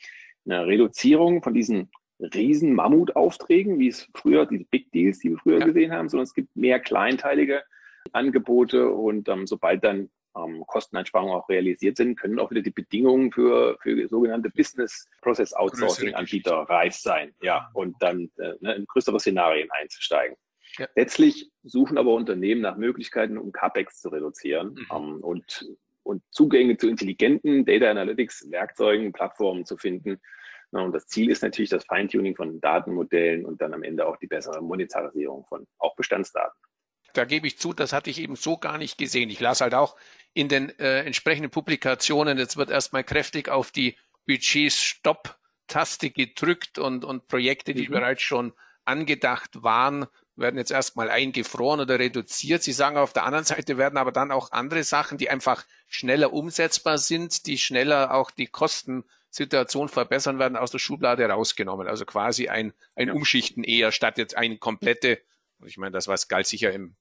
eine 0.45 0.67
Reduzierung 0.67 1.43
von 1.43 1.55
diesen 1.55 1.91
riesen 2.35 2.75
Mammutaufträgen, 2.75 3.79
wie 3.79 3.89
es 3.89 4.09
früher, 4.15 4.47
diese 4.47 4.65
Big 4.65 4.91
Deals, 4.93 5.19
die 5.19 5.31
wir 5.31 5.39
früher 5.39 5.59
ja. 5.59 5.67
gesehen 5.67 5.93
haben, 5.93 6.09
sondern 6.09 6.25
es 6.25 6.35
gibt 6.35 6.55
mehr 6.57 6.81
kleinteilige 6.81 7.63
Angebote 8.13 8.91
und 8.91 9.29
ähm, 9.29 9.47
sobald 9.47 9.85
dann 9.85 10.11
ähm, 10.37 10.65
Kosteneinsparungen 10.67 11.35
auch 11.35 11.49
realisiert 11.49 11.97
sind, 11.97 12.19
können 12.19 12.39
auch 12.39 12.51
wieder 12.51 12.63
die 12.63 12.71
Bedingungen 12.71 13.33
für, 13.33 13.77
für 13.83 14.09
sogenannte 14.09 14.51
Business 14.51 15.09
Process 15.21 15.53
Outsourcing 15.53 16.15
Anbieter 16.15 16.55
reif 16.69 16.95
sein, 16.95 17.35
ja, 17.43 17.71
und 17.75 17.97
dann 18.01 18.31
äh, 18.39 18.55
ne, 18.61 18.75
in 18.75 18.87
größere 18.87 19.21
Szenarien 19.21 19.69
einzusteigen. 19.71 20.37
Ja. 20.79 20.87
Letztlich 20.97 21.51
suchen 21.65 21.99
aber 21.99 22.15
Unternehmen 22.15 22.63
nach 22.63 22.77
Möglichkeiten, 22.77 23.37
um 23.37 23.53
CapEx 23.53 24.01
zu 24.01 24.09
reduzieren 24.09 24.75
mhm. 24.75 24.87
ähm, 24.91 25.21
und, 25.21 25.67
und 26.03 26.23
Zugänge 26.31 26.77
zu 26.79 26.89
intelligenten 26.89 27.65
Data 27.65 27.91
Analytics 27.91 28.51
Werkzeugen, 28.51 29.13
Plattformen 29.13 29.67
zu 29.67 29.77
finden. 29.77 30.19
Und 30.81 30.93
das 30.93 31.07
Ziel 31.07 31.31
ist 31.31 31.43
natürlich 31.43 31.71
das 31.71 31.85
Feintuning 31.85 32.35
von 32.35 32.61
Datenmodellen 32.61 33.45
und 33.45 33.61
dann 33.61 33.75
am 33.75 33.83
Ende 33.83 34.07
auch 34.07 34.17
die 34.17 34.27
bessere 34.27 34.63
Monetarisierung 34.63 35.45
von 35.47 35.67
auch 35.79 35.95
Bestandsdaten 35.97 36.59
da 37.13 37.25
gebe 37.25 37.47
ich 37.47 37.59
zu, 37.59 37.73
das 37.73 37.93
hatte 37.93 38.11
ich 38.11 38.21
eben 38.21 38.37
so 38.37 38.57
gar 38.57 38.79
nicht 38.79 38.99
gesehen. 38.99 39.31
Ich 39.31 39.41
las 39.41 39.61
halt 39.61 39.75
auch 39.75 39.97
in 40.33 40.49
den 40.49 40.77
äh, 40.79 41.03
entsprechenden 41.05 41.51
Publikationen, 41.51 42.39
jetzt 42.39 42.57
wird 42.57 42.71
erstmal 42.71 43.05
kräftig 43.05 43.49
auf 43.49 43.71
die 43.71 43.97
Budget-Stop-Taste 44.27 46.11
gedrückt 46.11 46.79
und, 46.79 47.05
und 47.05 47.29
Projekte, 47.29 47.75
die 47.75 47.89
mhm. 47.89 47.93
bereits 47.93 48.23
schon 48.23 48.53
angedacht 48.85 49.63
waren, 49.63 50.07
werden 50.35 50.57
jetzt 50.57 50.71
erstmal 50.71 51.11
eingefroren 51.11 51.81
oder 51.81 51.99
reduziert. 51.99 52.63
Sie 52.63 52.73
sagen 52.73 52.97
auf 52.97 53.13
der 53.13 53.25
anderen 53.25 53.45
Seite 53.45 53.79
werden 53.79 53.99
aber 53.99 54.13
dann 54.13 54.33
auch 54.33 54.51
andere 54.51 54.83
Sachen, 54.83 55.19
die 55.19 55.31
einfach 55.31 55.65
schneller 55.87 56.33
umsetzbar 56.33 56.99
sind, 56.99 57.47
die 57.47 57.59
schneller 57.59 58.15
auch 58.15 58.31
die 58.31 58.47
Kostensituation 59.33 59.89
verbessern 59.89 60.39
werden, 60.39 60.57
aus 60.57 60.71
der 60.71 60.79
Schublade 60.79 61.25
rausgenommen. 61.25 61.89
Also 61.89 62.05
quasi 62.05 62.49
ein, 62.49 62.75
ein 62.95 63.09
ja. 63.09 63.15
Umschichten 63.15 63.65
eher 63.65 63.91
statt 63.91 64.19
jetzt 64.19 64.37
eine 64.37 64.59
komplette, 64.59 65.23
ich 65.65 65.79
meine, 65.79 65.93
das 65.93 66.07
was 66.07 66.29
galt 66.29 66.47
sicher 66.47 66.73
im 66.73 66.97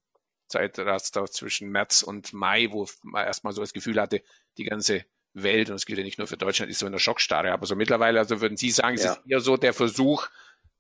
Zeitraster 0.48 1.26
zwischen 1.26 1.70
März 1.70 2.04
und 2.04 2.32
Mai, 2.32 2.70
wo 2.72 2.88
man 3.04 3.26
erstmal 3.26 3.54
so 3.54 3.62
das 3.62 3.74
Gefühl 3.74 4.00
hatte, 4.00 4.24
die 4.58 4.64
ganze 4.64 5.06
Welt, 5.34 5.70
und 5.70 5.76
es 5.76 5.86
gilt 5.86 5.98
ja 6.00 6.06
nicht 6.06 6.18
nur 6.18 6.28
für 6.28 6.38
Deutschland, 6.38 6.72
ist 6.72 6.80
so 6.80 6.86
in 6.86 6.92
der 6.94 7.00
Schockstarre. 7.00 7.52
Aber 7.52 7.66
so 7.66 7.76
mittlerweile, 7.76 8.20
also 8.20 8.40
würden 8.40 8.58
Sie 8.58 8.72
sagen, 8.72 8.98
ja. 8.98 9.04
es 9.04 9.18
ist 9.18 9.22
eher 9.28 9.40
so 9.42 9.58
der 9.58 9.74
Versuch, 9.74 10.28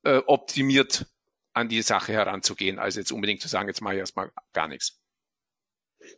äh, 0.03 0.17
optimiert 0.25 1.05
an 1.53 1.67
die 1.67 1.81
Sache 1.81 2.13
heranzugehen, 2.13 2.79
als 2.79 2.95
jetzt 2.95 3.11
unbedingt 3.11 3.41
zu 3.41 3.49
sagen, 3.49 3.67
jetzt 3.67 3.81
mache 3.81 3.95
ich 3.95 3.99
erstmal 3.99 4.31
gar 4.53 4.69
nichts. 4.69 5.00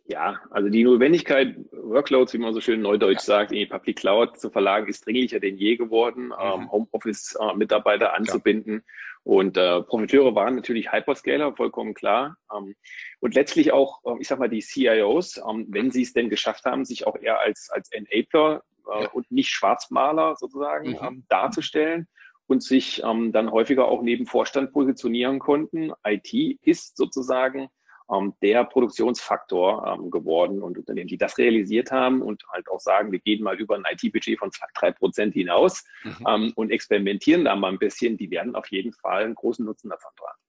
Ja, 0.06 0.40
also 0.50 0.70
die 0.70 0.84
Notwendigkeit, 0.84 1.56
Workloads, 1.72 2.34
wie 2.34 2.38
man 2.38 2.54
so 2.54 2.62
schön 2.62 2.82
neudeutsch 2.82 3.20
ja. 3.20 3.26
sagt, 3.26 3.52
in 3.52 3.60
die 3.60 3.66
Public 3.66 3.98
Cloud 3.98 4.40
zu 4.40 4.50
verlagen, 4.50 4.88
ist 4.88 5.06
dringlicher 5.06 5.40
denn 5.40 5.58
je 5.58 5.76
geworden, 5.76 6.28
mhm. 6.28 6.34
ähm, 6.40 6.72
Homeoffice-Mitarbeiter 6.72 8.14
anzubinden. 8.14 8.76
Ja. 8.76 8.82
Und 9.24 9.56
äh, 9.56 9.82
Profiteure 9.82 10.36
waren 10.36 10.56
natürlich 10.56 10.92
Hyperscaler, 10.92 11.56
vollkommen 11.56 11.94
klar. 11.94 12.38
Ähm, 12.56 12.76
und 13.20 13.36
letztlich 13.36 13.72
auch, 13.72 14.02
ähm, 14.06 14.18
ich 14.20 14.28
sag 14.28 14.40
mal, 14.40 14.50
die 14.50 14.62
CIOs, 14.62 15.38
ähm, 15.38 15.66
wenn 15.70 15.92
sie 15.92 16.02
es 16.02 16.14
denn 16.14 16.30
geschafft 16.30 16.66
haben, 16.66 16.84
sich 16.84 17.08
auch 17.08 17.16
eher 17.16 17.40
als, 17.40 17.70
als 17.72 17.90
Enabler 17.92 18.64
äh, 18.92 19.04
ja. 19.04 19.10
und 19.12 19.32
nicht 19.32 19.50
Schwarzmaler 19.50 20.36
sozusagen 20.36 20.92
mhm. 20.92 21.00
ähm, 21.02 21.24
darzustellen 21.30 22.08
und 22.48 22.64
sich 22.64 23.02
ähm, 23.04 23.32
dann 23.32 23.52
häufiger 23.52 23.86
auch 23.86 24.02
neben 24.02 24.26
Vorstand 24.26 24.74
positionieren 24.74 25.40
konnten. 25.40 25.94
IT 26.06 26.34
ist 26.62 26.98
sozusagen 26.98 27.70
ähm, 28.14 28.34
der 28.42 28.64
Produktionsfaktor 28.66 29.88
ähm, 29.88 30.12
geworden 30.12 30.62
und 30.62 30.78
Unternehmen, 30.78 31.08
die 31.08 31.18
das 31.18 31.38
realisiert 31.38 31.92
haben 31.92 32.22
und 32.22 32.44
halt 32.50 32.70
auch 32.70 32.80
sagen, 32.80 33.12
wir 33.12 33.20
gehen 33.20 33.44
mal 33.44 33.60
über 33.60 33.76
ein 33.76 33.84
IT-Budget 33.90 34.40
von 34.40 34.52
drei 34.76 34.92
Prozent 34.92 35.34
hinaus 35.34 35.84
mhm. 36.04 36.28
ähm, 36.28 36.54
und 36.56 36.72
experimentieren 36.72 37.46
da 37.46 37.56
mal 37.56 37.72
ein 37.72 37.80
bisschen, 37.80 38.18
die 38.18 38.30
werden 38.32 38.56
auf 38.56 38.68
jeden 38.72 38.94
Fall 38.94 39.24
einen 39.24 39.36
großen 39.36 39.66
Nutzen 39.66 39.90
davon 39.90 40.12
tragen. 40.18 40.40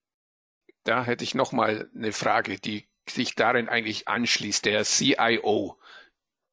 Da 0.83 1.03
hätte 1.03 1.23
ich 1.23 1.33
noch 1.33 1.51
mal 1.51 1.89
eine 1.95 2.11
Frage, 2.11 2.59
die 2.59 2.85
sich 3.09 3.35
darin 3.35 3.69
eigentlich 3.69 4.07
anschließt, 4.07 4.65
der 4.65 4.83
CIO. 4.83 5.77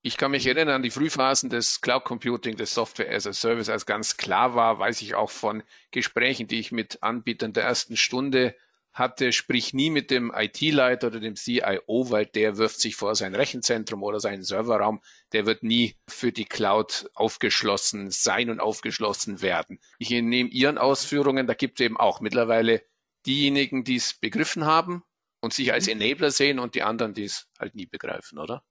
Ich 0.05 0.17
kann 0.17 0.33
mich 0.33 0.47
erinnern 0.47 0.77
an 0.77 0.83
die 0.83 0.91
Frühphasen 0.91 1.49
des 1.49 1.81
Cloud 1.81 2.05
Computing, 2.05 2.57
des 2.57 2.75
Software 2.75 3.15
as 3.15 3.27
a 3.27 3.33
Service, 3.33 3.69
als 3.69 3.87
ganz 3.87 4.17
klar 4.17 4.55
war, 4.55 4.79
weiß 4.79 5.01
ich 5.03 5.15
auch 5.15 5.31
von 5.31 5.63
Gesprächen, 5.93 6.49
die 6.49 6.59
ich 6.59 6.73
mit 6.73 7.03
Anbietern 7.03 7.53
der 7.53 7.65
ersten 7.65 7.97
Stunde 7.97 8.57
hatte, 8.93 9.33
sprich 9.33 9.73
nie 9.73 9.91
mit 9.91 10.11
dem 10.11 10.33
IT-Leiter 10.35 11.07
oder 11.09 11.21
dem 11.21 11.37
CIO, 11.37 12.11
weil 12.11 12.27
der 12.27 12.59
wirft 12.59 12.81
sich 12.81 12.95
vor 12.95 13.15
sein 13.15 13.35
Rechenzentrum 13.35 14.03
oder 14.03 14.21
seinen 14.21 14.43
Serverraum. 14.43 15.01
Der 15.33 15.47
wird 15.47 15.63
nie 15.63 15.97
für 16.09 16.33
die 16.33 16.45
Cloud 16.45 17.11
aufgeschlossen 17.15 18.11
sein 18.11 18.51
und 18.51 18.61
aufgeschlossen 18.61 19.41
werden. 19.41 19.81
Ich 19.99 20.11
nehme 20.11 20.51
Ihren 20.51 20.79
Ausführungen, 20.79 21.47
da 21.47 21.55
gibt 21.55 21.81
es 21.81 21.87
eben 21.87 21.97
auch 21.97 22.21
mittlerweile 22.21 22.83
diejenigen, 23.27 23.85
die 23.85 23.97
es 23.97 24.15
begriffen 24.15 24.67
haben 24.67 25.03
und 25.41 25.53
sich 25.53 25.73
als 25.73 25.87
mhm. 25.87 26.01
Enabler 26.01 26.31
sehen 26.31 26.59
und 26.59 26.75
die 26.75 26.83
anderen, 26.83 27.15
die 27.15 27.25
es 27.25 27.49
halt 27.59 27.75
nie 27.75 27.87
begreifen, 27.87 28.39
oder? 28.39 28.63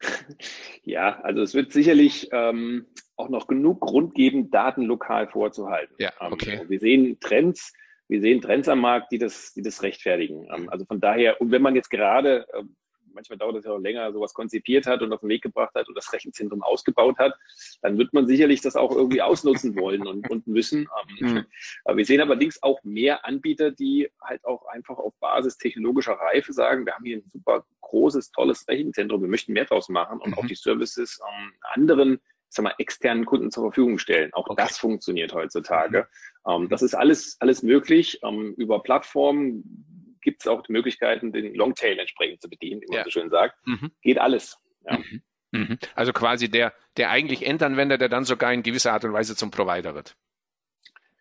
Ja, 0.82 1.20
also 1.20 1.42
es 1.42 1.54
wird 1.54 1.72
sicherlich 1.72 2.30
ähm, 2.32 2.86
auch 3.16 3.28
noch 3.28 3.46
genug 3.46 3.80
Grund 3.80 4.14
geben, 4.14 4.50
Daten 4.50 4.82
lokal 4.82 5.28
vorzuhalten. 5.28 5.94
Ja, 5.98 6.10
ähm, 6.20 6.32
okay. 6.32 6.60
Ähm, 6.62 6.70
wir 6.70 6.80
sehen 6.80 7.20
Trends, 7.20 7.74
wir 8.10 8.20
sehen 8.20 8.40
Trends 8.40 8.68
am 8.68 8.80
Markt, 8.80 9.12
die 9.12 9.18
das, 9.18 9.54
die 9.54 9.62
das 9.62 9.82
rechtfertigen. 9.82 10.46
Ähm, 10.52 10.68
also 10.68 10.84
von 10.84 11.00
daher, 11.00 11.40
und 11.40 11.52
wenn 11.52 11.62
man 11.62 11.76
jetzt 11.76 11.90
gerade, 11.90 12.44
ähm, 12.54 12.76
manchmal 13.12 13.38
dauert 13.38 13.56
es 13.56 13.64
ja 13.64 13.72
auch 13.72 13.78
länger, 13.78 14.12
sowas 14.12 14.34
konzipiert 14.34 14.86
hat 14.86 15.02
und 15.02 15.12
auf 15.12 15.20
den 15.20 15.28
Weg 15.28 15.42
gebracht 15.42 15.74
hat 15.74 15.88
und 15.88 15.94
das 15.96 16.12
Rechenzentrum 16.12 16.62
ausgebaut 16.62 17.18
hat, 17.18 17.34
dann 17.82 17.98
wird 17.98 18.12
man 18.12 18.26
sicherlich 18.26 18.60
das 18.60 18.76
auch 18.76 18.90
irgendwie 18.90 19.22
ausnutzen 19.22 19.76
wollen 19.76 20.06
und, 20.06 20.28
und 20.28 20.46
müssen. 20.46 20.88
Mhm. 21.18 21.44
Wir 21.92 22.04
sehen 22.04 22.20
allerdings 22.20 22.62
auch 22.62 22.82
mehr 22.84 23.24
Anbieter, 23.24 23.70
die 23.70 24.08
halt 24.22 24.44
auch 24.44 24.66
einfach 24.66 24.98
auf 24.98 25.14
Basis 25.20 25.58
technologischer 25.58 26.12
Reife 26.12 26.52
sagen, 26.52 26.86
wir 26.86 26.94
haben 26.94 27.04
hier 27.04 27.18
ein 27.18 27.30
super 27.32 27.64
großes, 27.80 28.30
tolles 28.32 28.66
Rechenzentrum, 28.68 29.22
wir 29.22 29.28
möchten 29.28 29.52
mehr 29.52 29.64
draus 29.64 29.88
machen 29.88 30.20
und 30.20 30.30
mhm. 30.30 30.34
auch 30.34 30.46
die 30.46 30.54
Services 30.54 31.20
ähm, 31.28 31.52
anderen 31.74 32.20
sag 32.50 32.64
mal, 32.64 32.74
externen 32.78 33.24
Kunden 33.24 33.50
zur 33.50 33.64
Verfügung 33.64 33.98
stellen. 33.98 34.32
Auch 34.34 34.48
okay. 34.48 34.62
das 34.62 34.76
funktioniert 34.76 35.32
heutzutage. 35.32 36.08
Mhm. 36.44 36.52
Ähm, 36.52 36.68
das 36.68 36.82
ist 36.82 36.94
alles, 36.94 37.36
alles 37.40 37.62
möglich. 37.62 38.20
Ähm, 38.22 38.54
über 38.56 38.82
Plattformen 38.82 40.18
gibt 40.20 40.42
es 40.42 40.48
auch 40.48 40.62
die 40.62 40.72
Möglichkeiten, 40.72 41.32
den 41.32 41.54
Longtail 41.54 41.98
entsprechend 41.98 42.42
zu 42.42 42.50
bedienen, 42.50 42.82
wie 42.82 42.86
man 42.88 42.98
ja. 42.98 43.04
so 43.04 43.10
schön 43.10 43.30
sagt. 43.30 43.56
Mhm. 43.66 43.90
Geht 44.02 44.18
alles. 44.18 44.58
Ja. 44.84 44.98
Mhm. 44.98 45.22
mhm. 45.52 45.78
Also 45.94 46.12
quasi 46.12 46.50
der, 46.50 46.74
der 46.96 47.10
eigentlich 47.10 47.46
Endanwender, 47.46 47.96
der 47.96 48.08
dann 48.08 48.24
sogar 48.24 48.52
in 48.52 48.62
gewisser 48.62 48.92
Art 48.92 49.04
und 49.04 49.12
Weise 49.12 49.36
zum 49.36 49.50
Provider 49.50 49.94
wird. 49.94 50.16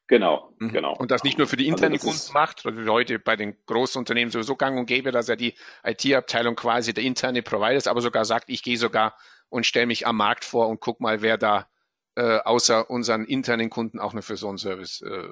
Genau, 0.10 0.52
mhm. 0.58 0.72
genau. 0.74 0.96
Und 0.96 1.12
das 1.12 1.24
nicht 1.24 1.38
nur 1.38 1.46
für 1.46 1.56
die 1.56 1.68
internen 1.68 1.94
also 1.94 2.08
Kunden 2.08 2.34
macht, 2.34 2.66
weil 2.66 2.90
heute 2.90 3.20
bei 3.20 3.36
den 3.36 3.56
großen 3.68 4.00
Unternehmen 4.00 4.32
sowieso 4.32 4.56
gang 4.56 4.80
und 4.80 4.88
gäbe, 4.88 5.12
dass 5.12 5.28
ja 5.28 5.36
die 5.36 5.54
IT-Abteilung 5.84 6.56
quasi 6.56 6.96
der 6.96 7.04
interne 7.04 7.44
Provider 7.44 7.76
ist, 7.76 7.88
aber 7.88 8.02
sogar 8.02 8.26
sagt, 8.26 8.50
ich 8.50 8.64
gehe 8.64 8.78
sogar 8.78 9.16
und 9.50 9.66
stelle 9.66 9.88
mich 9.88 10.08
am 10.08 10.18
Markt 10.18 10.46
vor 10.46 10.68
und 10.68 10.80
guck 10.80 11.00
mal, 11.00 11.22
wer 11.22 11.38
da 11.38 11.68
äh, 12.16 12.40
außer 12.40 12.90
unseren 12.90 13.26
internen 13.26 13.70
Kunden 13.70 14.00
auch 14.00 14.14
nur 14.14 14.24
für 14.24 14.38
so 14.38 14.50
einen 14.50 14.58
Service 14.58 15.02
äh, 15.02 15.28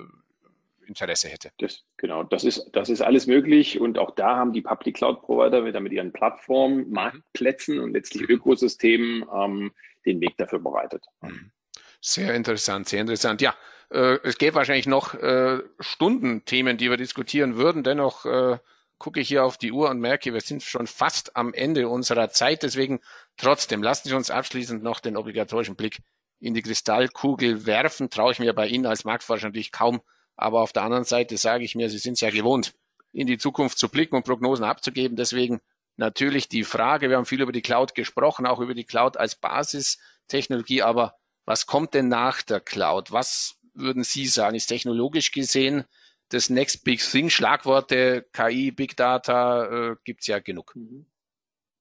Interesse 0.88 1.28
hätte. 1.28 1.52
Das, 1.60 1.84
genau, 1.98 2.24
das 2.24 2.44
ist, 2.44 2.70
das 2.74 2.90
ist 2.90 3.02
alles 3.02 3.28
möglich 3.28 3.80
und 3.80 3.98
auch 3.98 4.16
da 4.16 4.38
haben 4.38 4.54
die 4.54 4.62
Public 4.62 4.96
Cloud 4.96 5.22
Provider 5.22 5.66
wieder 5.66 5.80
mit 5.80 5.92
ihren 5.92 6.14
Plattformen, 6.14 6.88
mhm. 6.88 6.94
Marktplätzen 6.94 7.80
und 7.80 7.94
letztlich 7.94 8.24
Ökosystemen 8.30 9.26
ähm, 9.34 9.72
den 10.06 10.22
Weg 10.22 10.38
dafür 10.38 10.60
bereitet. 10.60 11.04
Mhm. 11.22 11.52
Sehr 12.00 12.34
interessant, 12.34 12.88
sehr 12.88 13.02
interessant. 13.02 13.42
Ja, 13.42 13.56
äh, 13.90 14.18
es 14.24 14.38
gäbe 14.38 14.56
wahrscheinlich 14.56 14.88
noch 14.88 15.14
äh, 15.16 15.60
Stundenthemen, 15.80 16.78
die 16.78 16.90
wir 16.90 16.98
diskutieren 16.98 17.58
würden. 17.58 17.84
Dennoch 17.84 18.26
äh, 18.26 18.58
gucke 19.00 19.22
hier 19.22 19.46
auf 19.46 19.58
die 19.58 19.72
Uhr 19.72 19.90
und 19.90 20.00
merke, 20.00 20.34
wir 20.34 20.42
sind 20.42 20.64
schon 20.64 20.88
fast 20.88 21.36
am 21.36 21.54
Ende 21.54 21.88
unserer 21.90 22.30
Zeit. 22.30 22.64
Deswegen 22.64 23.00
trotzdem 23.38 23.84
lassen 23.84 24.10
Sie 24.10 24.16
uns 24.16 24.32
abschließend 24.32 24.84
noch 24.84 25.00
den 25.00 25.18
obligatorischen 25.18 25.76
Blick 25.76 26.00
in 26.40 26.54
die 26.54 26.62
Kristallkugel 26.62 27.66
werfen. 27.66 28.10
Traue 28.10 28.32
ich 28.32 28.40
mir 28.40 28.54
bei 28.54 28.68
Ihnen 28.68 28.86
als 28.86 29.06
Marktforscher 29.06 29.48
natürlich 29.48 29.72
kaum. 29.72 30.02
Aber 30.36 30.62
auf 30.62 30.74
der 30.74 30.84
anderen 30.84 31.04
Seite 31.04 31.38
sage 31.38 31.64
ich 31.64 31.76
mir, 31.76 31.90
Sie 31.90 31.98
sind 31.98 32.14
es 32.14 32.22
ja 32.22 32.30
gewohnt, 32.30 32.74
in 33.12 33.28
die 33.28 33.38
Zukunft 33.38 33.78
zu 33.78 33.90
blicken 33.90 34.16
und 34.16 34.26
Prognosen 34.26 34.66
abzugeben. 34.66 35.18
Deswegen 35.18 35.62
natürlich 35.96 36.48
die 36.48 36.64
Frage, 36.64 37.10
wir 37.10 37.18
haben 37.18 37.26
viel 37.26 37.42
über 37.42 37.52
die 37.52 37.62
Cloud 37.62 37.96
gesprochen, 37.96 38.46
auch 38.46 38.60
über 38.60 38.76
die 38.76 38.86
Cloud 38.86 39.18
als 39.18 39.36
Basistechnologie. 39.36 40.84
Aber 40.84 41.16
was 41.46 41.66
kommt 41.66 41.94
denn 41.94 42.08
nach 42.08 42.42
der 42.42 42.60
Cloud? 42.60 43.12
Was 43.12 43.58
würden 43.74 44.04
Sie 44.04 44.28
sagen, 44.28 44.56
ist 44.56 44.68
technologisch 44.68 45.32
gesehen 45.32 45.86
das 46.30 46.50
Next 46.50 46.84
Big 46.84 47.00
Thing, 47.00 47.30
Schlagworte, 47.30 48.26
KI, 48.34 48.72
Big 48.72 48.96
Data, 48.98 49.92
äh, 49.92 49.96
gibt 50.04 50.28
ja 50.28 50.40
genug. 50.40 50.76
Mhm. 50.76 51.06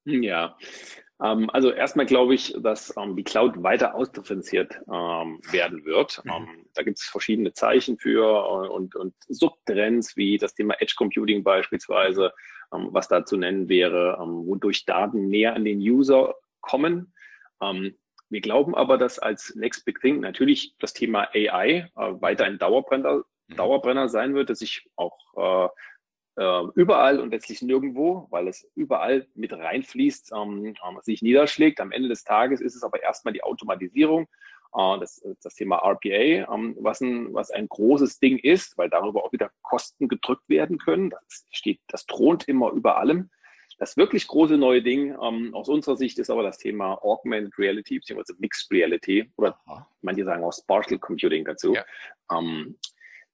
Ja, 0.05 0.57
ähm, 1.21 1.49
also 1.51 1.71
erstmal 1.71 2.05
glaube 2.05 2.35
ich, 2.35 2.55
dass 2.59 2.95
ähm, 2.97 3.15
die 3.15 3.23
Cloud 3.23 3.63
weiter 3.63 3.95
ausdifferenziert 3.95 4.79
ähm, 4.91 5.39
werden 5.51 5.83
wird. 5.85 6.23
Mhm. 6.23 6.31
Ähm, 6.31 6.65
da 6.73 6.83
gibt 6.83 6.99
es 6.99 7.05
verschiedene 7.05 7.53
Zeichen 7.53 7.97
für 7.97 8.23
äh, 8.23 8.69
und, 8.69 8.95
und 8.95 9.13
Subtrends 9.27 10.15
wie 10.15 10.37
das 10.37 10.53
Thema 10.53 10.75
Edge 10.79 10.93
Computing 10.95 11.43
beispielsweise, 11.43 12.33
ähm, 12.73 12.89
was 12.91 13.07
da 13.07 13.25
zu 13.25 13.37
nennen 13.37 13.67
wäre, 13.67 14.19
ähm, 14.21 14.45
wodurch 14.45 14.85
Daten 14.85 15.27
näher 15.27 15.55
an 15.55 15.65
den 15.65 15.79
User 15.79 16.35
kommen. 16.61 17.13
wir 18.29 18.41
glauben 18.41 18.75
aber, 18.75 18.97
dass 18.97 19.19
als 19.19 19.55
Next 19.55 19.85
Big 19.85 20.01
Thing 20.01 20.19
natürlich 20.19 20.75
das 20.79 20.91
Thema 20.93 21.29
AI 21.33 21.89
äh, 21.95 22.21
weiter 22.21 22.43
ein 22.43 22.59
Dauerbrenner. 22.59 23.23
Dauerbrenner 23.49 24.09
sein 24.09 24.33
wird, 24.35 24.49
dass 24.49 24.59
sich 24.59 24.89
auch 24.95 25.17
äh, 25.35 25.69
äh, 26.37 26.67
überall 26.75 27.19
und 27.19 27.31
letztlich 27.31 27.61
nirgendwo, 27.61 28.27
weil 28.29 28.47
es 28.47 28.69
überall 28.75 29.27
mit 29.33 29.53
reinfließt, 29.53 30.33
ähm, 30.35 30.75
ähm 30.87 30.99
sich 31.01 31.21
niederschlägt. 31.21 31.79
Am 31.81 31.91
Ende 31.91 32.09
des 32.09 32.23
Tages 32.23 32.61
ist 32.61 32.75
es 32.75 32.83
aber 32.83 33.01
erstmal 33.01 33.33
die 33.33 33.43
Automatisierung, 33.43 34.27
äh, 34.75 34.99
das, 34.99 35.25
das 35.41 35.55
Thema 35.55 35.77
RPA, 35.77 36.53
ähm, 36.53 36.75
was, 36.79 37.01
ein, 37.01 37.33
was 37.33 37.51
ein 37.51 37.67
großes 37.67 38.19
Ding 38.19 38.37
ist, 38.37 38.77
weil 38.77 38.89
darüber 38.89 39.23
auch 39.23 39.33
wieder 39.33 39.51
Kosten 39.63 40.07
gedrückt 40.07 40.47
werden 40.47 40.77
können. 40.77 41.09
Das 41.09 41.47
steht, 41.51 41.79
das 41.87 42.05
thront 42.05 42.47
immer 42.47 42.71
über 42.71 42.97
allem. 42.97 43.29
Das 43.79 43.95
wirklich 43.95 44.27
große 44.27 44.57
neue 44.57 44.81
Ding 44.81 45.15
ähm, 45.21 45.53
aus 45.53 45.69
unserer 45.69 45.97
Sicht 45.97 46.17
ist 46.17 46.31
aber 46.31 46.41
das 46.41 46.57
Thema 46.57 46.95
Augmented 47.03 47.57
Reality, 47.59 47.99
beziehungsweise 47.99 48.35
Mixed 48.39 48.71
Reality 48.71 49.31
oder 49.37 49.59
Aha. 49.67 49.87
manche 50.01 50.23
sagen 50.23 50.43
auch 50.43 50.53
Spatial 50.53 50.99
Computing 50.99 51.45
dazu. 51.45 51.73
Ja. 51.73 51.85
Ähm, 52.31 52.77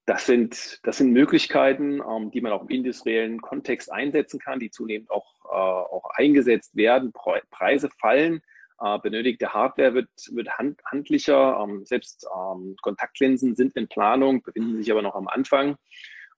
das 0.06 0.26
sind, 0.26 0.80
das 0.84 0.98
sind 0.98 1.12
Möglichkeiten, 1.12 2.02
ähm, 2.02 2.32
die 2.32 2.42
man 2.42 2.52
auch 2.52 2.64
im 2.64 2.70
industriellen 2.70 3.42
Kontext 3.42 3.92
einsetzen 3.92 4.40
kann, 4.40 4.60
die 4.60 4.70
zunehmend 4.70 5.10
auch, 5.10 5.34
äh, 5.46 5.56
auch 5.56 6.10
eingesetzt 6.16 6.76
werden. 6.76 7.14
Preise 7.50 7.90
fallen, 8.00 8.42
äh, 8.82 9.00
benötigte 9.00 9.54
Hardware 9.54 9.94
wird, 9.94 10.10
wird 10.32 10.50
hand, 10.58 10.82
handlicher. 10.86 11.60
Ähm, 11.64 11.86
selbst 11.86 12.28
ähm, 12.36 12.76
Kontaktlinsen 12.82 13.56
sind 13.56 13.76
in 13.76 13.88
Planung, 13.88 14.42
befinden 14.42 14.78
sich 14.78 14.92
aber 14.92 15.02
noch 15.02 15.16
am 15.16 15.28
Anfang. 15.28 15.78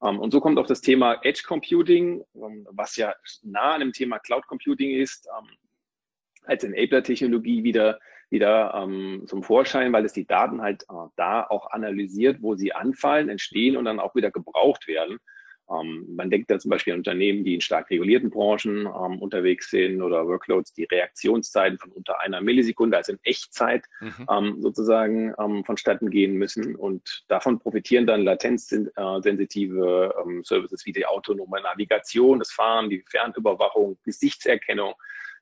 Ähm, 0.03 0.19
und 0.19 0.31
so 0.31 0.39
kommt 0.41 0.59
auch 0.59 0.67
das 0.67 0.81
Thema 0.81 1.19
Edge 1.23 1.43
Computing, 1.47 2.23
ähm, 2.35 2.67
was 2.71 2.95
ja 2.97 3.15
nah 3.41 3.73
an 3.73 3.79
dem 3.79 3.93
Thema 3.93 4.19
Cloud 4.19 4.45
Computing 4.47 4.91
ist, 4.91 5.27
ähm, 5.27 5.49
als 6.43 6.63
Enabler-Technologie 6.63 7.63
wieder, 7.63 7.99
wieder 8.35 8.73
ähm, 8.75 9.23
zum 9.27 9.41
Vorschein, 9.43 9.93
weil 9.93 10.05
es 10.05 10.13
die 10.13 10.27
Daten 10.27 10.61
halt 10.61 10.83
äh, 10.83 11.07
da 11.15 11.43
auch 11.43 11.71
analysiert, 11.71 12.41
wo 12.41 12.55
sie 12.55 12.73
anfallen, 12.73 13.29
entstehen 13.29 13.77
und 13.77 13.85
dann 13.85 14.01
auch 14.01 14.13
wieder 14.13 14.29
gebraucht 14.29 14.87
werden. 14.87 15.19
Ähm, 15.71 16.05
man 16.15 16.29
denkt 16.29 16.51
da 16.51 16.59
zum 16.59 16.69
Beispiel 16.69 16.93
an 16.93 16.99
Unternehmen, 16.99 17.43
die 17.43 17.55
in 17.55 17.61
stark 17.61 17.89
regulierten 17.89 18.29
Branchen 18.29 18.81
ähm, 18.85 19.19
unterwegs 19.19 19.71
sind 19.71 20.01
oder 20.01 20.27
Workloads, 20.27 20.73
die 20.73 20.83
Reaktionszeiten 20.83 21.79
von 21.79 21.91
unter 21.91 22.19
einer 22.21 22.41
Millisekunde, 22.41 22.97
also 22.97 23.13
in 23.13 23.19
Echtzeit 23.23 23.85
mhm. 23.99 24.27
ähm, 24.29 24.61
sozusagen 24.61 25.33
ähm, 25.39 25.63
vonstatten 25.63 26.09
gehen 26.09 26.35
müssen. 26.35 26.75
Und 26.75 27.23
davon 27.29 27.57
profitieren 27.59 28.05
dann 28.05 28.23
latenzsensitive 28.23 30.13
ähm, 30.23 30.43
Services 30.43 30.85
wie 30.85 30.91
die 30.91 31.05
autonome 31.05 31.61
Navigation, 31.61 32.39
das 32.39 32.51
Fahren, 32.51 32.89
die 32.89 33.03
Fernüberwachung, 33.09 33.97
Gesichtserkennung 34.03 34.93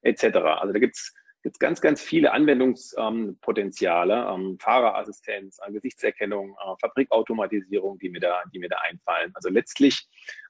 etc. 0.03 0.38
Also 0.38 0.73
da 0.73 0.79
gibt's 0.79 1.13
gibt 1.43 1.60
ganz, 1.60 1.82
ganz 1.82 2.01
viele 2.01 2.32
Anwendungspotenziale, 2.32 4.27
ähm, 4.34 4.58
Fahrerassistenz, 4.60 5.60
äh, 5.65 5.71
Gesichtserkennung, 5.71 6.51
äh, 6.51 6.73
Fabrikautomatisierung, 6.79 7.99
die 7.99 8.10
mir 8.10 8.21
da, 8.21 8.41
die 8.53 8.60
mir 8.60 8.69
da 8.69 8.77
einfallen. 8.89 9.32
Also 9.36 9.49
letztlich 9.49 10.08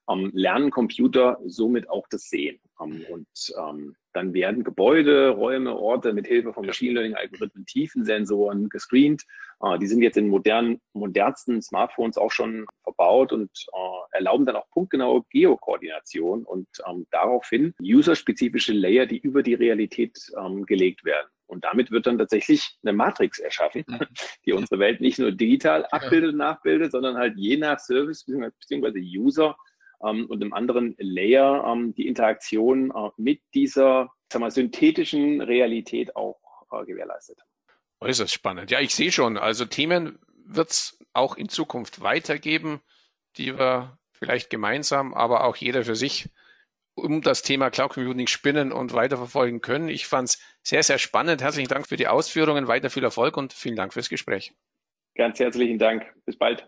ähm, 0.09 0.31
lernen 0.33 0.71
Computer 0.71 1.39
somit 1.45 1.89
auch 1.89 2.07
das 2.09 2.23
Sehen. 2.29 2.59
Ähm, 2.81 3.05
und 3.09 3.27
ähm, 3.57 3.95
dann 4.13 4.33
werden 4.33 4.63
Gebäude, 4.63 5.29
Räume, 5.29 5.75
Orte 5.75 6.13
mit 6.13 6.27
Hilfe 6.27 6.53
von 6.53 6.65
Machine 6.65 6.93
Learning 6.93 7.15
Algorithmen, 7.15 7.65
Tiefensensoren 7.65 8.69
gescreent. 8.69 9.23
Äh, 9.61 9.79
die 9.79 9.87
sind 9.87 10.01
jetzt 10.01 10.17
in 10.17 10.29
modernen, 10.29 10.81
modernsten 10.93 11.61
Smartphones 11.61 12.17
auch 12.17 12.31
schon 12.31 12.65
verbaut 12.83 13.31
und 13.31 13.49
äh, 13.73 14.17
erlauben 14.17 14.45
dann 14.45 14.55
auch 14.55 14.69
punktgenaue 14.71 15.23
Geokoordination 15.29 16.43
und 16.43 16.67
ähm, 16.87 17.07
daraufhin 17.11 17.73
userspezifische 17.81 18.73
Layer, 18.73 19.05
die 19.05 19.19
über 19.19 19.43
die 19.43 19.55
Realität 19.55 20.17
ähm, 20.39 20.65
gelegt 20.65 21.05
werden. 21.05 21.27
Und 21.47 21.63
damit 21.65 21.91
wird 21.91 22.07
dann 22.07 22.17
tatsächlich 22.17 22.77
eine 22.83 22.93
Matrix 22.93 23.39
erschaffen, 23.39 23.83
mhm. 23.87 23.99
die 24.45 24.53
unsere 24.53 24.79
Welt 24.79 25.01
nicht 25.01 25.19
nur 25.19 25.31
digital 25.31 25.85
abbildet 25.85 26.31
und 26.31 26.37
nachbildet, 26.37 26.91
sondern 26.91 27.17
halt 27.17 27.35
je 27.37 27.57
nach 27.57 27.79
Service 27.79 28.25
bzw. 28.25 28.99
User 28.99 29.55
ähm, 30.03 30.25
und 30.27 30.41
im 30.41 30.53
anderen 30.53 30.95
Layer 30.97 31.65
ähm, 31.67 31.93
die 31.95 32.07
Interaktion 32.07 32.91
äh, 32.91 33.09
mit 33.17 33.41
dieser 33.53 34.11
sag 34.31 34.39
mal, 34.39 34.51
synthetischen 34.51 35.41
Realität 35.41 36.15
auch 36.15 36.39
äh, 36.71 36.85
gewährleistet. 36.85 37.39
Äußerst 38.01 38.33
spannend. 38.33 38.71
Ja, 38.71 38.79
ich 38.79 38.93
sehe 38.93 39.11
schon. 39.11 39.37
Also 39.37 39.65
Themen 39.65 40.19
wird 40.45 40.71
es 40.71 40.99
auch 41.13 41.37
in 41.37 41.47
Zukunft 41.47 42.01
weitergeben, 42.01 42.81
die 43.37 43.57
wir 43.57 43.97
vielleicht 44.11 44.49
gemeinsam, 44.49 45.13
aber 45.13 45.45
auch 45.45 45.55
jeder 45.55 45.83
für 45.83 45.95
sich 45.95 46.29
um 46.95 47.21
das 47.21 47.41
Thema 47.41 47.71
Cloud 47.71 47.93
Computing 47.93 48.27
spinnen 48.27 48.71
und 48.71 48.93
weiterverfolgen 48.93 49.61
können. 49.61 49.89
Ich 49.89 50.05
fand 50.05 50.29
es 50.29 50.39
sehr, 50.61 50.83
sehr 50.83 50.99
spannend. 50.99 51.41
Herzlichen 51.41 51.69
Dank 51.69 51.87
für 51.87 51.97
die 51.97 52.07
Ausführungen, 52.07 52.67
weiter 52.67 52.89
viel 52.89 53.03
Erfolg 53.03 53.35
und 53.35 53.53
vielen 53.53 53.75
Dank 53.75 53.93
fürs 53.93 54.09
Gespräch. 54.09 54.53
Ganz 55.15 55.39
herzlichen 55.39 55.79
Dank. 55.79 56.05
Bis 56.25 56.37
bald. 56.37 56.67